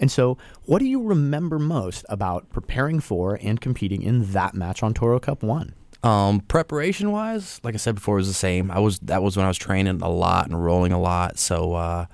[0.00, 4.82] And so, what do you remember most about preparing for and competing in that match
[4.82, 5.74] on Toro Cup One?
[6.02, 8.70] Um, preparation wise, like I said before, it was the same.
[8.70, 11.38] I was that was when I was training a lot and rolling a lot.
[11.38, 12.06] So, uh,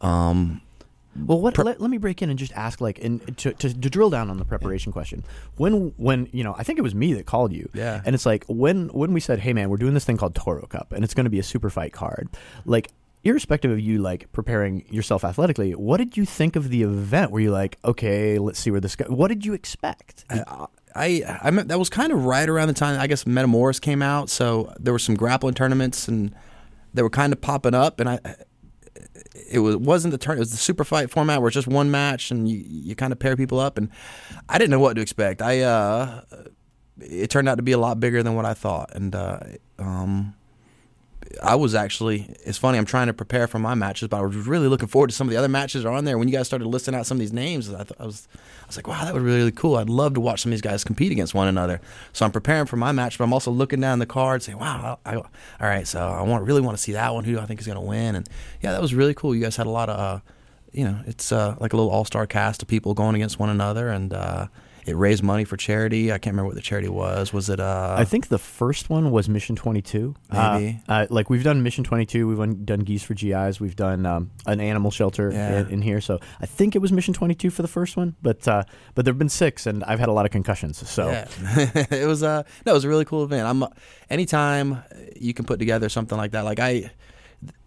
[0.00, 0.62] um,
[1.26, 1.54] well, what?
[1.54, 4.10] Pre- let, let, me break in and just ask, like, and to, to, to drill
[4.10, 5.24] down on the preparation question.
[5.56, 7.68] When when you know, I think it was me that called you.
[7.74, 8.00] Yeah.
[8.04, 10.66] And it's like when when we said, hey man, we're doing this thing called Toro
[10.66, 12.28] Cup, and it's going to be a super fight card.
[12.64, 12.90] Like,
[13.28, 17.30] irrespective of you like preparing yourself athletically, what did you think of the event?
[17.30, 19.08] Were you like, okay, let's see where this goes?
[19.08, 20.24] What did you expect?
[20.94, 24.30] I, I, that was kind of right around the time I guess Metamoris came out,
[24.30, 26.34] so there were some grappling tournaments and
[26.94, 28.18] they were kind of popping up, and I.
[29.50, 30.36] It was wasn't the turn.
[30.36, 33.12] It was the super fight format where it's just one match and you you kind
[33.12, 33.88] of pair people up, and
[34.48, 35.40] I didn't know what to expect.
[35.40, 36.22] I uh,
[36.98, 39.40] it turned out to be a lot bigger than what I thought, and uh,
[39.78, 40.34] um,
[41.42, 44.34] I was actually it's funny I'm trying to prepare for my matches, but I was
[44.34, 46.18] really looking forward to some of the other matches that are on there.
[46.18, 48.76] When you guys started listing out some of these names, I, I was I was
[48.76, 49.76] like, wow, that would be really cool.
[49.76, 51.80] I'd love to watch some of these guys compete against one another.
[52.12, 54.98] So I'm preparing for my match, but I'm also looking down the card, saying, wow,
[55.04, 55.26] I, I, all
[55.60, 57.24] right, so I want really want to see that one.
[57.24, 58.14] Who do I think is going to win?
[58.14, 58.28] And
[58.62, 59.34] yeah, that was really cool.
[59.34, 60.20] You guys had a lot of, uh,
[60.72, 63.50] you know, it's uh, like a little all star cast of people going against one
[63.50, 64.12] another, and.
[64.12, 64.46] Uh,
[64.88, 66.10] it raised money for charity.
[66.10, 67.32] I can't remember what the charity was.
[67.32, 67.60] Was it?
[67.60, 70.14] Uh, I think the first one was Mission Twenty Two.
[70.32, 70.80] Maybe.
[70.88, 72.26] Uh, uh, like we've done Mission Twenty Two.
[72.26, 73.60] We've done Geese for GIs.
[73.60, 75.60] We've done um, an animal shelter yeah.
[75.60, 76.00] in, in, here.
[76.00, 78.16] So I think it was Mission Twenty Two for the first one.
[78.22, 80.88] But uh, but there've been six, and I've had a lot of concussions.
[80.88, 81.28] So yeah.
[81.90, 83.46] it was uh no, it was a really cool event.
[83.46, 83.64] I'm
[84.08, 84.82] anytime
[85.16, 86.44] you can put together something like that.
[86.44, 86.90] Like I,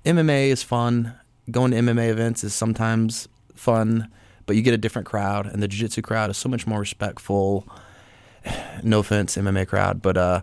[0.06, 1.14] MMA is fun.
[1.50, 4.10] Going to MMA events is sometimes fun
[4.52, 7.66] but you get a different crowd, and the jiu-jitsu crowd is so much more respectful.
[8.84, 10.42] No offense, MMA crowd, but uh,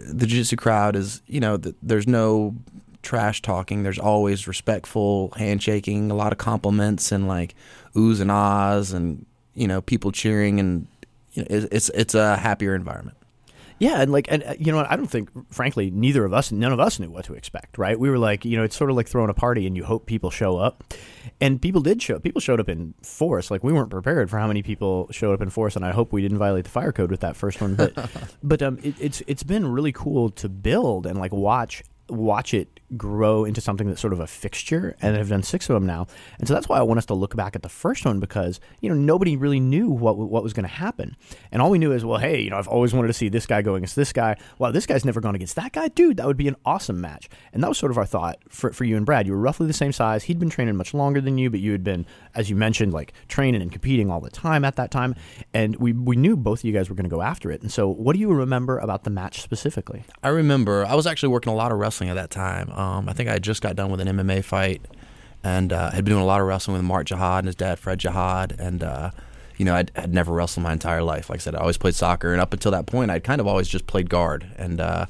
[0.00, 2.54] the jiu-jitsu crowd is, you know, the, there's no
[3.02, 3.84] trash talking.
[3.84, 7.54] There's always respectful handshaking, a lot of compliments, and like
[7.94, 9.24] oohs and ahs, and
[9.54, 10.86] you know, people cheering, and
[11.32, 13.16] you know, it's, it's a happier environment.
[13.78, 14.90] Yeah, and like, and uh, you know, what?
[14.90, 17.76] I don't think, frankly, neither of us, none of us knew what to expect.
[17.76, 17.98] Right?
[17.98, 20.06] We were like, you know, it's sort of like throwing a party, and you hope
[20.06, 20.94] people show up,
[21.40, 22.18] and people did show.
[22.18, 23.50] People showed up in force.
[23.50, 26.12] Like we weren't prepared for how many people showed up in force, and I hope
[26.12, 27.74] we didn't violate the fire code with that first one.
[27.74, 27.94] But,
[28.42, 32.75] but um, it, it's it's been really cool to build and like watch watch it
[32.96, 36.06] grow into something that's sort of a fixture and I've done six of them now.
[36.38, 38.60] And so that's why I want us to look back at the first one because,
[38.80, 41.16] you know, nobody really knew what what was going to happen.
[41.50, 43.46] And all we knew is, well, hey, you know, I've always wanted to see this
[43.46, 44.36] guy go against this guy.
[44.58, 45.88] Wow, this guy's never gone against that guy.
[45.88, 47.28] Dude, that would be an awesome match.
[47.52, 49.26] And that was sort of our thought for, for you and Brad.
[49.26, 50.24] You were roughly the same size.
[50.24, 53.12] He'd been training much longer than you, but you had been, as you mentioned, like
[53.28, 55.14] training and competing all the time at that time.
[55.52, 57.62] And we, we knew both of you guys were going to go after it.
[57.62, 60.04] And so what do you remember about the match specifically?
[60.22, 62.70] I remember I was actually working a lot of wrestling at that time.
[62.76, 64.82] Um, I think I just got done with an MMA fight
[65.42, 67.78] and uh, had been doing a lot of wrestling with Mark Jihad and his dad,
[67.78, 68.54] Fred Jihad.
[68.58, 69.10] And, uh,
[69.56, 71.30] you know, I'd, I'd, never wrestled my entire life.
[71.30, 72.32] Like I said, I always played soccer.
[72.32, 75.06] And up until that point, I'd kind of always just played guard and uh,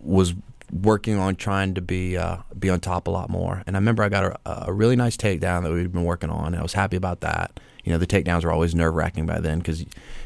[0.00, 0.34] was
[0.72, 3.62] working on trying to be uh, be on top a lot more.
[3.66, 6.46] And I remember I got a, a really nice takedown that we'd been working on,
[6.46, 7.60] and I was happy about that.
[7.84, 9.84] You know, the takedowns were always nerve wracking by then because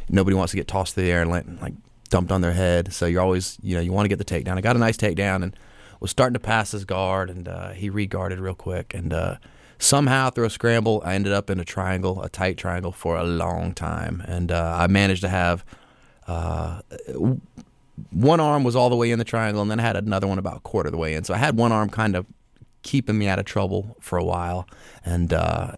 [0.08, 1.74] nobody wants to get tossed through the air and like
[2.10, 2.92] dumped on their head.
[2.92, 4.56] So you're always, you know, you want to get the takedown.
[4.56, 5.56] I got a nice takedown and
[6.00, 9.36] was starting to pass his guard, and uh, he reguarded real quick, and uh,
[9.78, 13.24] somehow through a scramble, I ended up in a triangle, a tight triangle, for a
[13.24, 15.64] long time, and uh, I managed to have.
[16.26, 16.80] Uh,
[18.10, 20.38] one arm was all the way in the triangle, and then I had another one
[20.38, 21.24] about a quarter of the way in.
[21.24, 22.26] So I had one arm kind of
[22.82, 24.68] keeping me out of trouble for a while,
[25.04, 25.72] and uh,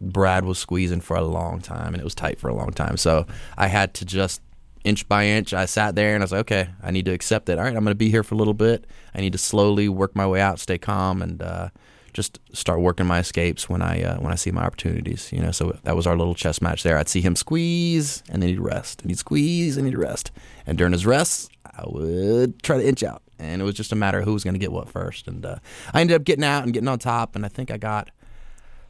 [0.00, 2.96] Brad was squeezing for a long time, and it was tight for a long time.
[2.96, 4.42] So I had to just
[4.86, 5.52] inch by inch.
[5.52, 7.58] I sat there and I was like, okay, I need to accept it.
[7.58, 8.86] All right, I'm going to be here for a little bit.
[9.14, 11.68] I need to slowly work my way out, stay calm, and uh,
[12.12, 15.32] just start working my escapes when I uh, when I see my opportunities.
[15.32, 16.96] You know, so that was our little chess match there.
[16.96, 20.30] I'd see him squeeze, and then he'd rest, and he'd squeeze, and he'd rest.
[20.66, 23.96] And during his rests, I would try to inch out, and it was just a
[23.96, 25.26] matter of who was going to get what first.
[25.26, 25.56] And uh,
[25.92, 28.10] I ended up getting out and getting on top, and I think I got,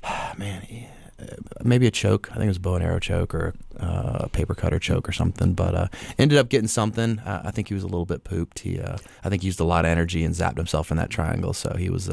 [0.37, 0.63] man,
[1.63, 2.29] maybe a choke.
[2.31, 5.09] I think it was a bow and arrow choke or uh, a paper cutter choke
[5.09, 5.55] or something.
[5.55, 7.19] But uh, ended up getting something.
[7.21, 8.61] Uh, I think he was a little bit pooped.
[8.61, 11.11] He, uh, I think he used a lot of energy and zapped himself in that
[11.11, 11.53] triangle.
[11.53, 12.09] So he was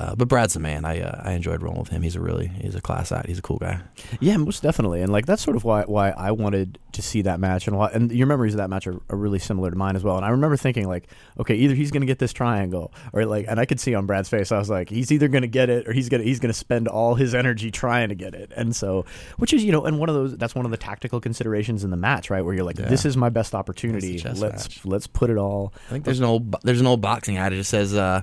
[0.00, 0.86] uh, but Brad's a man.
[0.86, 2.00] I uh, I enjoyed rolling with him.
[2.00, 3.26] He's a really he's a class act.
[3.26, 3.82] He's a cool guy.
[4.18, 5.02] Yeah, most definitely.
[5.02, 7.90] And like that's sort of why why I wanted to see that match and why,
[7.90, 10.16] and your memories of that match are, are really similar to mine as well.
[10.16, 11.08] And I remember thinking like,
[11.38, 14.06] okay, either he's going to get this triangle or like, and I could see on
[14.06, 16.40] Brad's face, I was like, he's either going to get it or he's gonna he's
[16.40, 18.50] gonna spend all his energy trying to get it.
[18.56, 19.04] And so,
[19.36, 21.90] which is you know, and one of those that's one of the tactical considerations in
[21.90, 22.42] the match, right?
[22.42, 22.88] Where you're like, yeah.
[22.88, 24.18] this is my best opportunity.
[24.18, 24.86] Let's match.
[24.86, 25.74] let's put it all.
[25.88, 27.94] I think there's an old there's an old boxing adage that says.
[27.94, 28.22] Uh,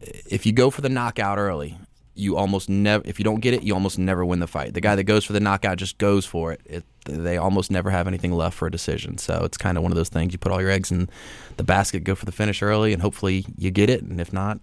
[0.00, 1.78] if you go for the knockout early,
[2.14, 4.80] you almost never if you don't get it you almost never win the fight the
[4.80, 8.06] guy that goes for the knockout just goes for it, it they almost never have
[8.08, 10.50] anything left for a decision so it's kind of one of those things you put
[10.50, 11.10] all your eggs in
[11.58, 14.58] the basket go for the finish early and hopefully you get it and if not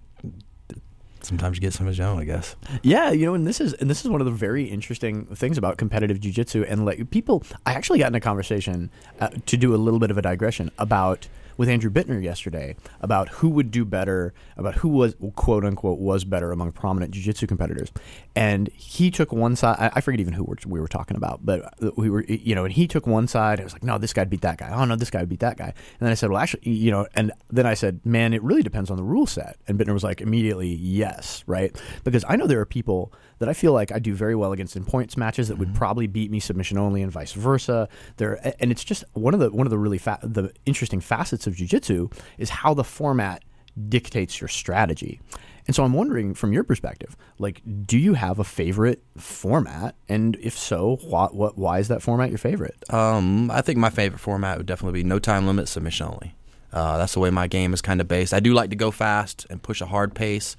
[1.26, 2.56] sometimes you get some of your own, I guess.
[2.82, 5.58] Yeah, you know, and this is and this is one of the very interesting things
[5.58, 7.44] about competitive jiu-jitsu and like people.
[7.66, 10.72] I actually got in a conversation uh, to do a little bit of a digression
[10.78, 16.00] about with Andrew Bittner yesterday about who would do better, about who was quote unquote
[16.00, 17.92] was better among prominent jiu-jitsu competitors,
[18.36, 19.92] and he took one side.
[19.96, 22.88] I forget even who we were talking about, but we were you know, and he
[22.88, 23.60] took one side.
[23.60, 24.72] I was like, no, this guy beat that guy.
[24.74, 25.66] Oh no, this guy beat that guy.
[25.66, 28.64] And then I said, well, actually, you know, and then I said, man, it really
[28.64, 29.58] depends on the rule set.
[29.68, 33.54] And Bittner was like, immediately, yes, right, because I know there are people that I
[33.54, 35.78] feel like I do very well against in points matches that would mm-hmm.
[35.78, 37.88] probably beat me submission only and vice versa.
[38.18, 41.48] There and it's just one of the one of the really fa- the interesting facets
[41.48, 43.44] of jiu-jitsu is how the format
[43.90, 45.20] dictates your strategy.
[45.66, 50.36] And so I'm wondering from your perspective, like do you have a favorite format and
[50.42, 52.84] if so, what, what why is that format your favorite?
[52.94, 56.36] Um, I think my favorite format would definitely be no time limit submission only.
[56.74, 58.34] Uh, that's the way my game is kind of based.
[58.34, 60.58] I do like to go fast and push a hard pace,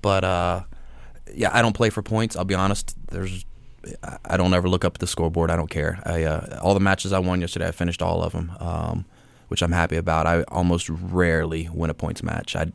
[0.00, 0.62] but uh,
[1.34, 2.36] yeah, I don't play for points.
[2.36, 2.96] I'll be honest.
[3.10, 3.44] There's
[4.24, 5.50] I don't ever look up the scoreboard.
[5.50, 6.02] I don't care.
[6.04, 9.04] I uh, all the matches I won yesterday, I finished all of them, um,
[9.48, 10.26] which I'm happy about.
[10.26, 12.56] I almost rarely win a points match.
[12.56, 12.72] I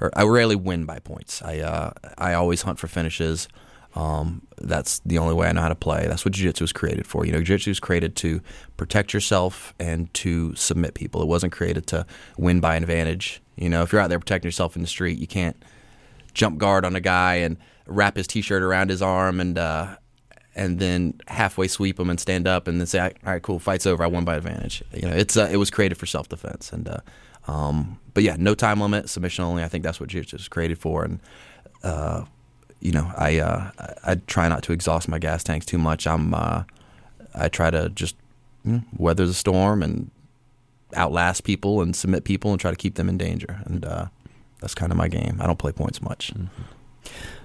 [0.00, 1.42] or I rarely win by points.
[1.42, 3.48] I uh, I always hunt for finishes.
[3.94, 6.06] Um, that's the only way I know how to play.
[6.08, 7.26] That's what jiu-jitsu was created for.
[7.26, 8.40] You know, jiu-jitsu was created to
[8.78, 11.20] protect yourself and to submit people.
[11.20, 12.06] It wasn't created to
[12.38, 13.42] win by advantage.
[13.56, 15.62] You know, if you're out there protecting yourself in the street, you can't
[16.32, 17.58] jump guard on a guy and
[17.92, 19.96] wrap his t-shirt around his arm and uh,
[20.54, 23.86] and then halfway sweep him and stand up and then say, "All right, cool, fight's
[23.86, 24.02] over.
[24.02, 26.88] I won by advantage." You know, it's uh, it was created for self defense and.
[26.88, 26.98] Uh,
[27.48, 29.64] um, but yeah, no time limit, submission only.
[29.64, 31.18] I think that's what jiu-jitsu is created for, and
[31.82, 32.24] uh,
[32.80, 33.70] you know, I uh,
[34.04, 36.06] I try not to exhaust my gas tanks too much.
[36.06, 36.64] I'm uh,
[37.34, 38.16] I try to just
[38.64, 40.10] you know, weather the storm and
[40.94, 43.62] outlast people and submit people and try to keep them in danger.
[43.64, 44.06] And uh,
[44.60, 45.38] that's kind of my game.
[45.40, 46.32] I don't play points much.
[46.34, 46.62] Mm-hmm.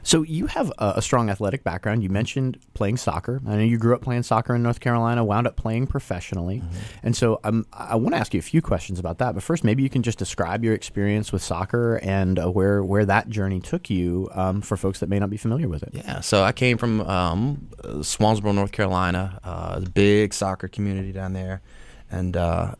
[0.08, 2.02] So you have a, a, strong athletic background.
[2.02, 3.41] You mentioned playing soccer.
[3.46, 6.78] I know you grew up playing soccer in North Carolina, wound up playing professionally, mm-hmm.
[7.04, 9.34] and so um, I want to ask you a few questions about that.
[9.34, 13.06] But first, maybe you can just describe your experience with soccer and uh, where where
[13.06, 15.89] that journey took you um, for folks that may not be familiar with it.
[15.91, 21.34] Yeah, so I came from um, Swansboro, North Carolina, uh, a big soccer community down
[21.34, 21.62] there
[22.10, 22.76] and uh,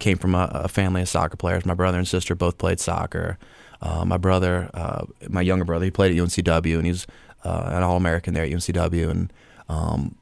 [0.00, 1.64] came from a, a, family of soccer players.
[1.64, 3.38] My brother and sister both played soccer.
[3.84, 7.06] Uh, my brother, uh, my younger brother, he played at UNCW and he's
[7.44, 9.32] uh, an All American there at UNCW and
[9.68, 10.16] um,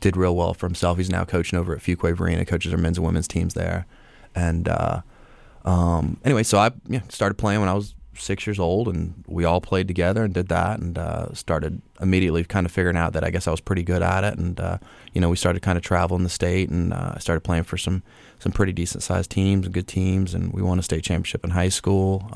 [0.00, 0.98] did real well for himself.
[0.98, 3.86] He's now coaching over at Fuquay Varina, coaches our men's and women's teams there.
[4.36, 5.02] And uh,
[5.64, 9.44] um, anyway, so I yeah, started playing when I was six years old, and we
[9.44, 13.24] all played together and did that, and uh, started immediately kind of figuring out that
[13.24, 14.78] I guess I was pretty good at it, and uh,
[15.12, 18.02] you know we started kind of traveling the state, and I started playing for some
[18.38, 21.50] some pretty decent sized teams and good teams, and we won a state championship in
[21.50, 22.30] high school.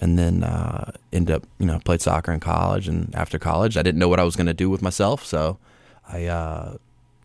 [0.00, 3.82] And then uh, ended up you know played soccer in college and after college i
[3.82, 5.58] didn't know what i was going to do with myself so
[6.08, 6.76] i uh,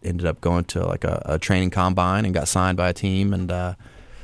[0.04, 3.32] ended up going to like a, a, training combine and got signed by a team
[3.32, 3.76] and uh,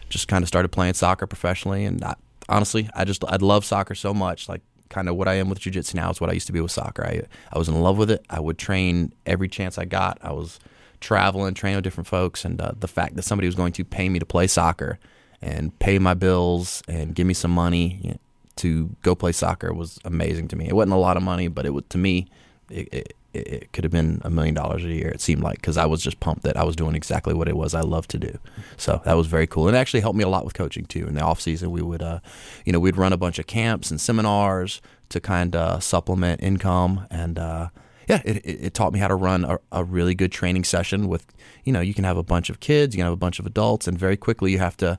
[0.10, 2.16] just kind of started playing soccer professionally and I,
[2.50, 4.50] honestly, I just I love soccer so much.
[4.50, 6.60] Like kind of what I am with jiu-jitsu now is what I used to be
[6.60, 7.06] with soccer.
[7.06, 7.22] I
[7.54, 8.26] I was in love with it.
[8.30, 10.18] I would train every chance I got.
[10.22, 10.60] I was
[11.00, 14.10] traveling, training with different folks, and uh, the fact that somebody was going to pay
[14.10, 15.00] me to play soccer
[15.42, 18.20] and pay my bills and give me some money
[18.60, 20.68] to go play soccer was amazing to me.
[20.68, 22.28] It wasn't a lot of money, but it was to me.
[22.70, 25.10] It, it, it could have been a million dollars a year.
[25.10, 27.56] It seemed like because I was just pumped that I was doing exactly what it
[27.56, 28.40] was I loved to do.
[28.78, 31.08] So that was very cool, and it actually helped me a lot with coaching too.
[31.08, 32.20] In the off season, we would, uh,
[32.66, 37.06] you know, we'd run a bunch of camps and seminars to kind of supplement income,
[37.12, 37.70] and uh,
[38.08, 41.08] yeah, it, it, it, taught me how to run a, a, really good training session.
[41.08, 41.28] With
[41.64, 43.46] you know, you can have a bunch of kids, you can have a bunch of
[43.46, 44.98] adults, and very quickly you have to.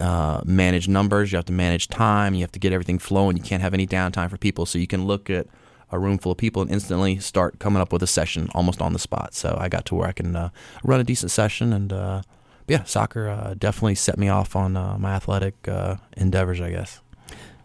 [0.00, 3.36] Uh, manage numbers, you have to manage time, you have to get everything flowing.
[3.36, 4.64] You can't have any downtime for people.
[4.64, 5.46] So you can look at
[5.92, 8.92] a room full of people and instantly start coming up with a session almost on
[8.92, 9.34] the spot.
[9.34, 10.50] So I got to where I can uh,
[10.84, 12.22] run a decent session and uh,
[12.66, 17.00] yeah, soccer uh, definitely set me off on uh, my athletic uh, endeavors, I guess.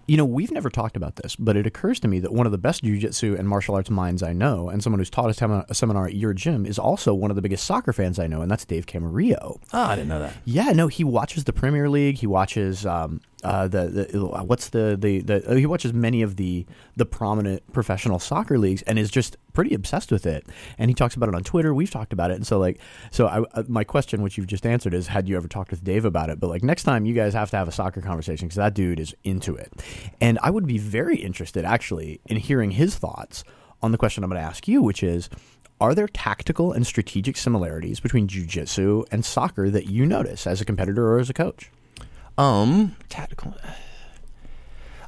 [0.08, 2.52] You know, we've never talked about this, but it occurs to me that one of
[2.52, 6.06] the best jujitsu and martial arts minds I know, and someone who's taught a, seminar
[6.06, 8.66] at your gym, is also one of the biggest soccer fans I know, and that's
[8.66, 9.60] Dave Camarillo.
[9.74, 10.34] Oh, I didn't know that.
[10.46, 12.18] Yeah, no, he watches the Premier League.
[12.18, 16.36] He watches um, uh, the, the what's the the, the uh, he watches many of
[16.36, 20.48] the the prominent professional soccer leagues and is just pretty obsessed with it.
[20.80, 21.72] And he talks about it on Twitter.
[21.74, 22.80] We've talked about it, and so like
[23.12, 25.84] so I, uh, my question, which you've just answered, is had you ever talked with
[25.84, 26.40] Dave about it?
[26.40, 29.00] But like next time, you guys have to have a soccer conversation because that dude
[29.00, 29.72] is into it,
[30.20, 33.44] and I would be very interested actually in hearing his thoughts
[33.84, 35.30] on the question I'm going to ask you, which is.
[35.82, 40.66] Are there tactical and strategic similarities between jujitsu and soccer that you notice as a
[40.66, 41.70] competitor or as a coach?
[42.38, 43.56] Um, tactical.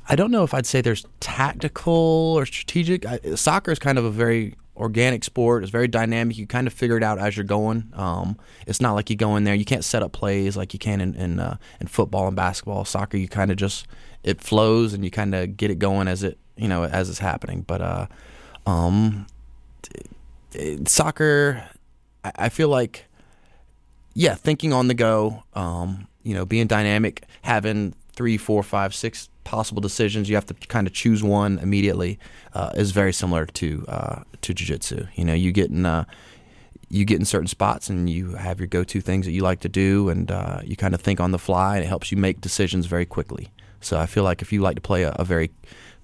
[0.10, 1.94] I don't know if I'd say there's tactical
[2.38, 3.06] or strategic.
[3.06, 5.64] I, soccer is kind of a very organic sport.
[5.64, 6.38] It's very dynamic.
[6.38, 7.92] You kind of figure it out as you're going.
[7.94, 9.56] Um, it's not like you go in there.
[9.56, 12.86] You can't set up plays like you can in in, uh, in football and basketball.
[12.86, 13.88] Soccer, you kind of just
[14.24, 17.20] it flows and you kind of get it going as it you know as it's
[17.20, 17.62] happening.
[17.62, 18.08] But uh,
[18.66, 19.28] um,
[20.86, 21.64] soccer,
[22.24, 23.06] I, I, feel like
[24.14, 25.44] yeah, thinking on the go.
[25.54, 30.54] Um, you know, being dynamic, having three, four, five, six possible decisions, you have to
[30.54, 32.20] kind of choose one immediately,
[32.54, 35.08] uh, is very similar to uh, to jujitsu.
[35.16, 36.04] You know, you get in uh,
[36.90, 39.70] you get in certain spots and you have your go-to things that you like to
[39.70, 42.42] do, and uh, you kind of think on the fly, and it helps you make
[42.42, 43.48] decisions very quickly.
[43.80, 45.52] So I feel like if you like to play a, a very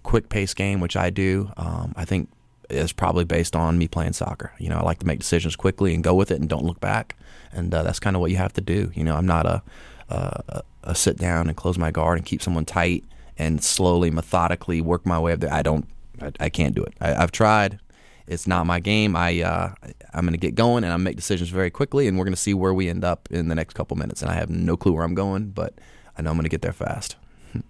[0.03, 2.29] quick pace game, which I do, um, I think
[2.69, 4.53] is probably based on me playing soccer.
[4.57, 6.79] You know, I like to make decisions quickly and go with it and don't look
[6.79, 7.17] back,
[7.51, 8.89] and uh, that's kind of what you have to do.
[8.95, 9.61] You know, I'm not a
[10.09, 13.03] uh, a sit down and close my guard and keep someone tight
[13.37, 15.53] and slowly, methodically work my way up there.
[15.53, 15.87] I don't,
[16.21, 16.93] I, I can't do it.
[16.99, 17.79] I, have tried.
[18.27, 19.15] It's not my game.
[19.15, 19.73] I uh,
[20.13, 22.39] I'm going to get going and I make decisions very quickly, and we're going to
[22.39, 24.21] see where we end up in the next couple minutes.
[24.21, 25.73] And I have no clue where I'm going, but
[26.17, 27.15] I know I'm going to get there fast.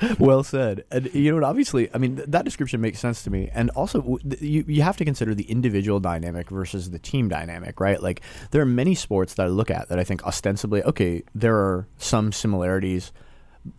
[0.18, 0.84] well said.
[0.90, 1.46] And you know?
[1.46, 3.50] Obviously, I mean th- that description makes sense to me.
[3.52, 7.28] And also, w- th- you you have to consider the individual dynamic versus the team
[7.28, 8.02] dynamic, right?
[8.02, 11.56] Like there are many sports that I look at that I think ostensibly, okay, there
[11.56, 13.12] are some similarities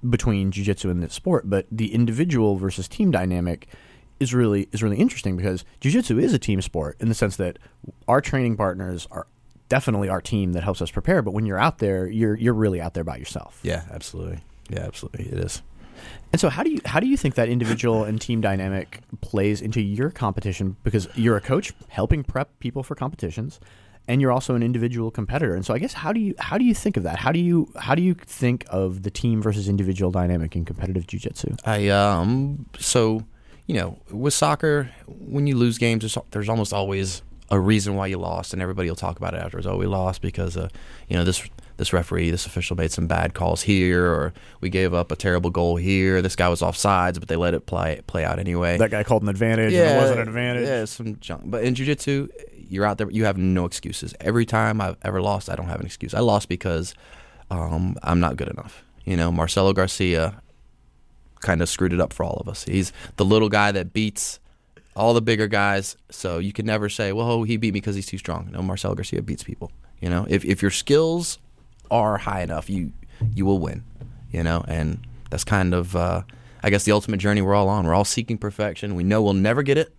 [0.07, 3.67] between jiu-jitsu and this sport, but the individual versus team dynamic
[4.19, 7.57] is really is really interesting because jiu-jitsu is a team sport in the sense that
[8.07, 9.27] our training partners are
[9.69, 12.81] definitely our team that helps us prepare, but when you're out there, you're you're really
[12.81, 13.59] out there by yourself.
[13.63, 14.39] Yeah, absolutely.
[14.67, 15.25] Yeah, absolutely.
[15.25, 15.61] It is.
[16.31, 19.61] And so, how do you how do you think that individual and team dynamic plays
[19.61, 20.77] into your competition?
[20.83, 23.59] Because you're a coach helping prep people for competitions,
[24.07, 25.55] and you're also an individual competitor.
[25.55, 27.19] And so, I guess how do you how do you think of that?
[27.19, 31.07] How do you how do you think of the team versus individual dynamic in competitive
[31.07, 31.59] jujitsu?
[31.65, 33.23] I um so
[33.65, 38.07] you know with soccer when you lose games, there's, there's almost always a reason why
[38.07, 39.65] you lost, and everybody will talk about it afterwards.
[39.65, 40.69] Oh, we lost because uh,
[41.07, 41.43] you know this
[41.79, 45.49] this referee, this official made some bad calls here, or we gave up a terrible
[45.49, 46.21] goal here.
[46.21, 48.77] This guy was off sides, but they let it play play out anyway.
[48.77, 49.73] That guy called an advantage.
[49.73, 50.67] Yeah, it wasn't an advantage.
[50.67, 51.43] Yeah, some junk.
[51.45, 52.27] But in jiu-jitsu,
[52.69, 53.09] you're out there.
[53.09, 54.13] You have no excuses.
[54.19, 56.13] Every time I've ever lost, I don't have an excuse.
[56.13, 56.93] I lost because
[57.49, 58.83] um, I'm not good enough.
[59.05, 60.41] You know, Marcelo Garcia
[61.39, 62.65] kind of screwed it up for all of us.
[62.65, 64.41] He's the little guy that beats
[64.97, 65.95] all the bigger guys.
[66.11, 68.95] So you can never say, "Well, he beat me because he's too strong." No, Marcelo
[68.95, 69.71] Garcia beats people.
[70.01, 71.39] You know, if if your skills
[71.91, 72.91] are high enough, you
[73.33, 73.83] you will win.
[74.31, 76.23] You know, and that's kind of uh,
[76.63, 77.85] I guess the ultimate journey we're all on.
[77.85, 78.95] We're all seeking perfection.
[78.95, 79.93] We know we'll never get it,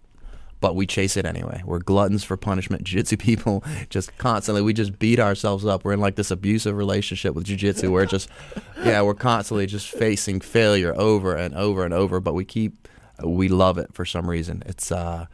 [0.61, 1.62] but we chase it anyway.
[1.64, 2.84] We're gluttons for punishment.
[2.84, 5.84] Jiu-jitsu people just constantly we just beat ourselves up.
[5.84, 8.28] We're in like this abusive relationship with jiu-jitsu where just
[8.84, 12.88] yeah, we're constantly just facing failure over and over and over, but we keep
[13.24, 14.62] we love it for some reason.
[14.66, 15.26] It's uh,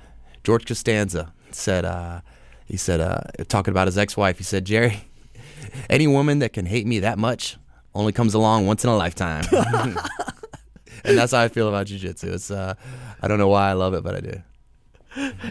[0.45, 2.21] George Costanza said uh,
[2.67, 5.06] he said uh, talking about his ex-wife, he said, "Jerry,
[5.91, 7.57] any woman that can hate me that much
[7.95, 9.45] only comes along once in a lifetime.
[11.05, 12.35] and that's how I feel about jujitsu.
[12.35, 12.75] It's uh,
[13.21, 14.43] I don't know why I love it, but I do.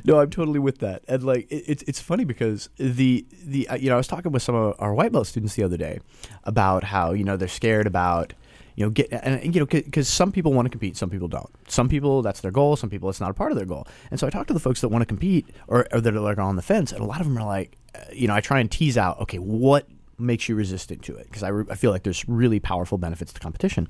[0.04, 1.04] no, I'm totally with that.
[1.08, 4.32] And like, it, it's it's funny because the the uh, you know I was talking
[4.32, 6.00] with some of our white belt students the other day
[6.44, 8.34] about how you know they're scared about
[8.76, 11.28] you know get and, and you know because some people want to compete, some people
[11.28, 11.50] don't.
[11.68, 13.88] Some people that's their goal, some people it's not a part of their goal.
[14.12, 16.20] And so I talk to the folks that want to compete or, or that are
[16.20, 18.42] like on the fence, and a lot of them are like, uh, you know, I
[18.42, 19.88] try and tease out, okay, what
[20.18, 23.34] makes you resistant to it because I, re- I feel like there's really powerful benefits
[23.34, 23.88] to competition.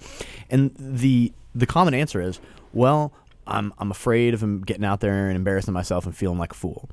[0.49, 2.39] And the the common answer is
[2.73, 3.13] well
[3.47, 6.89] I'm, I'm afraid of getting out there and embarrassing myself and feeling like a fool.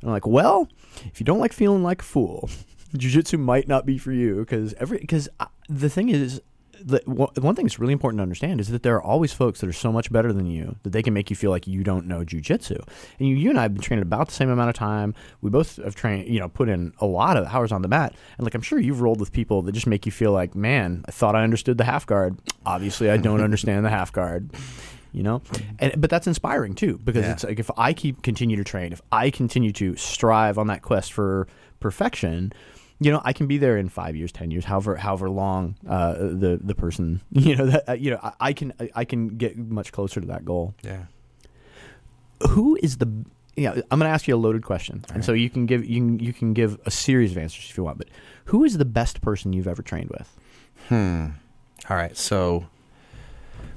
[0.00, 0.68] And i'm like well
[1.06, 2.48] if you don't like feeling like a fool
[2.96, 6.40] jiu-jitsu might not be for you because every because uh, the thing is
[6.84, 9.68] the, one thing that's really important to understand is that there are always folks that
[9.68, 12.06] are so much better than you that they can make you feel like you don't
[12.06, 12.78] know jujitsu.
[13.18, 15.14] And you, you and I have been training about the same amount of time.
[15.40, 18.14] We both have trained, you know, put in a lot of hours on the mat.
[18.36, 21.04] And like I'm sure you've rolled with people that just make you feel like, man,
[21.06, 22.38] I thought I understood the half guard.
[22.66, 24.50] Obviously, I don't understand the half guard
[25.12, 25.40] you know
[25.78, 27.32] and but that's inspiring too because yeah.
[27.32, 30.82] it's like if i keep continue to train if i continue to strive on that
[30.82, 31.48] quest for
[31.80, 32.52] perfection
[33.00, 36.14] you know, I can be there in five years, ten years, however however long uh,
[36.14, 39.28] the the person, you know, that uh, you know, I, I can I, I can
[39.36, 40.74] get much closer to that goal.
[40.82, 41.04] Yeah.
[42.50, 43.24] Who is the
[43.56, 45.24] yeah, I'm going to ask you a loaded question, All and right.
[45.24, 47.84] so you can give you can you can give a series of answers if you
[47.84, 47.98] want.
[47.98, 48.08] But
[48.46, 50.36] who is the best person you've ever trained with?
[50.88, 51.26] Hmm.
[51.90, 52.16] All right.
[52.16, 52.66] So,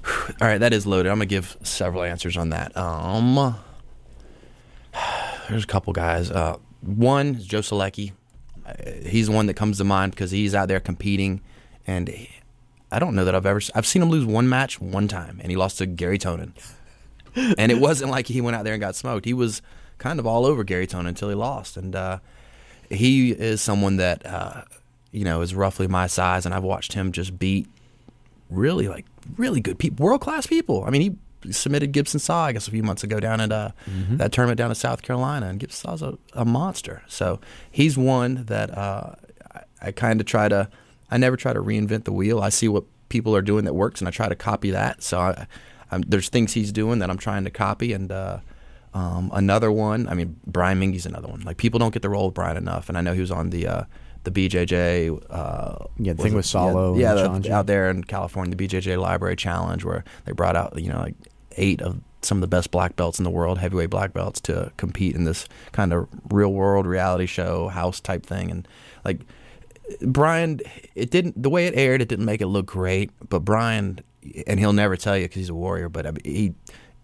[0.06, 1.10] all right, that is loaded.
[1.10, 2.76] I'm gonna give several answers on that.
[2.78, 3.56] Um,
[5.50, 6.30] there's a couple guys.
[6.30, 8.12] Uh, one is Joe Solecki
[9.06, 11.42] he's one that comes to mind because he's out there competing,
[11.88, 12.30] and he,
[12.92, 15.52] I don't know that I've ever I've seen him lose one match one time, and
[15.52, 16.54] he lost to Garry Tonon,
[17.36, 19.26] and it wasn't like he went out there and got smoked.
[19.26, 19.62] He was
[19.98, 22.20] kind of all over Garry Tonon until he lost, and uh,
[22.90, 24.64] he is someone that uh,
[25.12, 27.68] you know is roughly my size, and I've watched him just beat
[28.50, 29.06] really like
[29.38, 30.84] really good people, world class people.
[30.86, 31.16] I mean, he
[31.50, 34.18] submitted Gibson Saw, I guess, a few months ago down at uh, mm-hmm.
[34.18, 37.04] that tournament down in South Carolina, and Gibson Saw's a, a monster.
[37.08, 37.40] So
[37.70, 39.16] he's one that uh,
[39.54, 40.70] I, I kind of try to.
[41.10, 42.40] I never try to reinvent the wheel.
[42.40, 45.04] I see what people are doing that works, and I try to copy that.
[45.04, 45.48] So I,
[46.08, 48.40] there's things he's doing that I'm trying to copy, and uh,
[48.94, 50.08] um, another one.
[50.08, 51.42] I mean, Brian Mingy's another one.
[51.42, 53.50] Like people don't get the role of Brian enough, and I know he was on
[53.50, 53.84] the uh,
[54.24, 55.24] the BJJ.
[55.30, 56.96] Uh, yeah, the thing with Solo.
[56.98, 60.80] Yeah, yeah the, out there in California, the BJJ Library Challenge, where they brought out
[60.82, 61.16] you know like
[61.58, 64.72] eight of some of the best black belts in the world, heavyweight black belts, to
[64.78, 68.52] compete in this kind of real world reality show house type thing.
[68.52, 68.68] And
[69.04, 69.22] like
[70.02, 70.60] Brian,
[70.96, 73.12] it didn't the way it aired, it didn't make it look great.
[73.28, 74.00] But Brian,
[74.46, 76.54] and he'll never tell you because he's a warrior, but I mean, he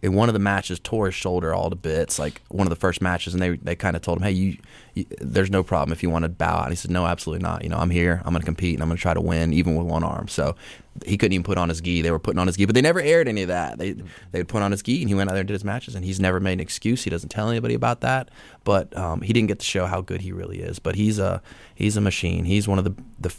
[0.02, 2.76] in one of the matches tore his shoulder all to bits, like one of the
[2.76, 4.58] first matches, and they they kind of told him, "Hey, you,
[4.94, 7.42] you, there's no problem if you want to bow out." And he said, "No, absolutely
[7.42, 7.64] not.
[7.64, 8.22] You know, I'm here.
[8.24, 10.28] I'm going to compete, and I'm going to try to win, even with one arm."
[10.28, 10.56] So
[11.04, 12.04] he couldn't even put on his gi.
[12.04, 13.80] They were putting on his gi, but they never aired any of that.
[13.80, 13.94] They
[14.32, 15.96] they would put on his gi, and he went out there and did his matches,
[15.96, 17.04] and he's never made an excuse.
[17.04, 18.30] He doesn't tell anybody about that,
[18.64, 20.78] but um, he didn't get to show how good he really is.
[20.78, 21.42] But he's a
[21.74, 22.46] he's a machine.
[22.46, 23.34] He's one of the the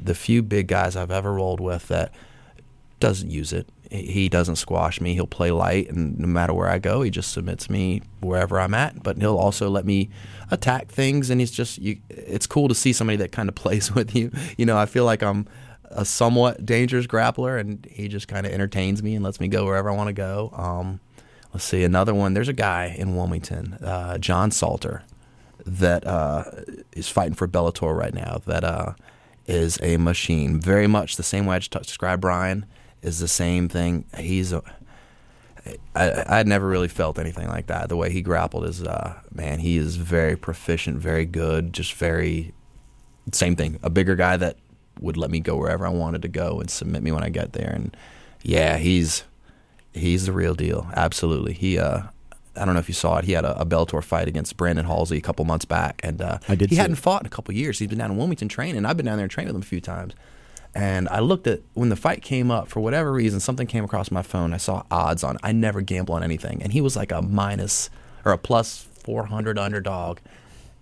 [0.00, 2.12] the few big guys I've ever rolled with that
[3.00, 5.14] doesn't use it he doesn't squash me.
[5.14, 8.74] He'll play light, and no matter where I go, he just submits me wherever I'm
[8.74, 9.02] at.
[9.02, 10.10] But he'll also let me
[10.50, 11.78] attack things, and he's just.
[11.78, 14.30] You, it's cool to see somebody that kind of plays with you.
[14.56, 15.46] You know, I feel like I'm
[15.84, 19.64] a somewhat dangerous grappler, and he just kind of entertains me and lets me go
[19.64, 20.50] wherever I want to go.
[20.54, 21.00] Um,
[21.52, 22.34] let's see another one.
[22.34, 25.04] There's a guy in Wilmington, uh, John Salter,
[25.64, 26.44] that uh,
[26.92, 28.40] is fighting for Bellator right now.
[28.46, 28.94] That uh,
[29.46, 32.66] is a machine, very much the same way I just described Brian
[33.04, 34.06] is the same thing.
[34.18, 34.62] He's a,
[35.94, 37.88] I, I'd never really felt anything like that.
[37.88, 42.52] The way he grappled is, uh, man, he is very proficient, very good, just very,
[43.32, 43.78] same thing.
[43.82, 44.56] A bigger guy that
[45.00, 47.52] would let me go wherever I wanted to go and submit me when I get
[47.52, 47.70] there.
[47.70, 47.96] And
[48.42, 49.24] yeah, he's
[49.92, 50.90] he's the real deal.
[50.94, 51.52] Absolutely.
[51.52, 52.02] He, uh,
[52.56, 53.24] I don't know if you saw it.
[53.24, 56.38] He had a, a Bellator fight against Brandon Halsey a couple months back, and uh,
[56.48, 56.70] I did.
[56.70, 57.00] He hadn't it.
[57.00, 57.78] fought in a couple years.
[57.78, 58.84] He's been down in Wilmington training.
[58.84, 60.14] I've been down there and trained with him a few times.
[60.74, 64.10] And I looked at when the fight came up for whatever reason, something came across
[64.10, 64.52] my phone.
[64.52, 65.38] I saw odds on.
[65.42, 67.90] I never gamble on anything, and he was like a minus
[68.24, 70.18] or a plus four hundred underdog,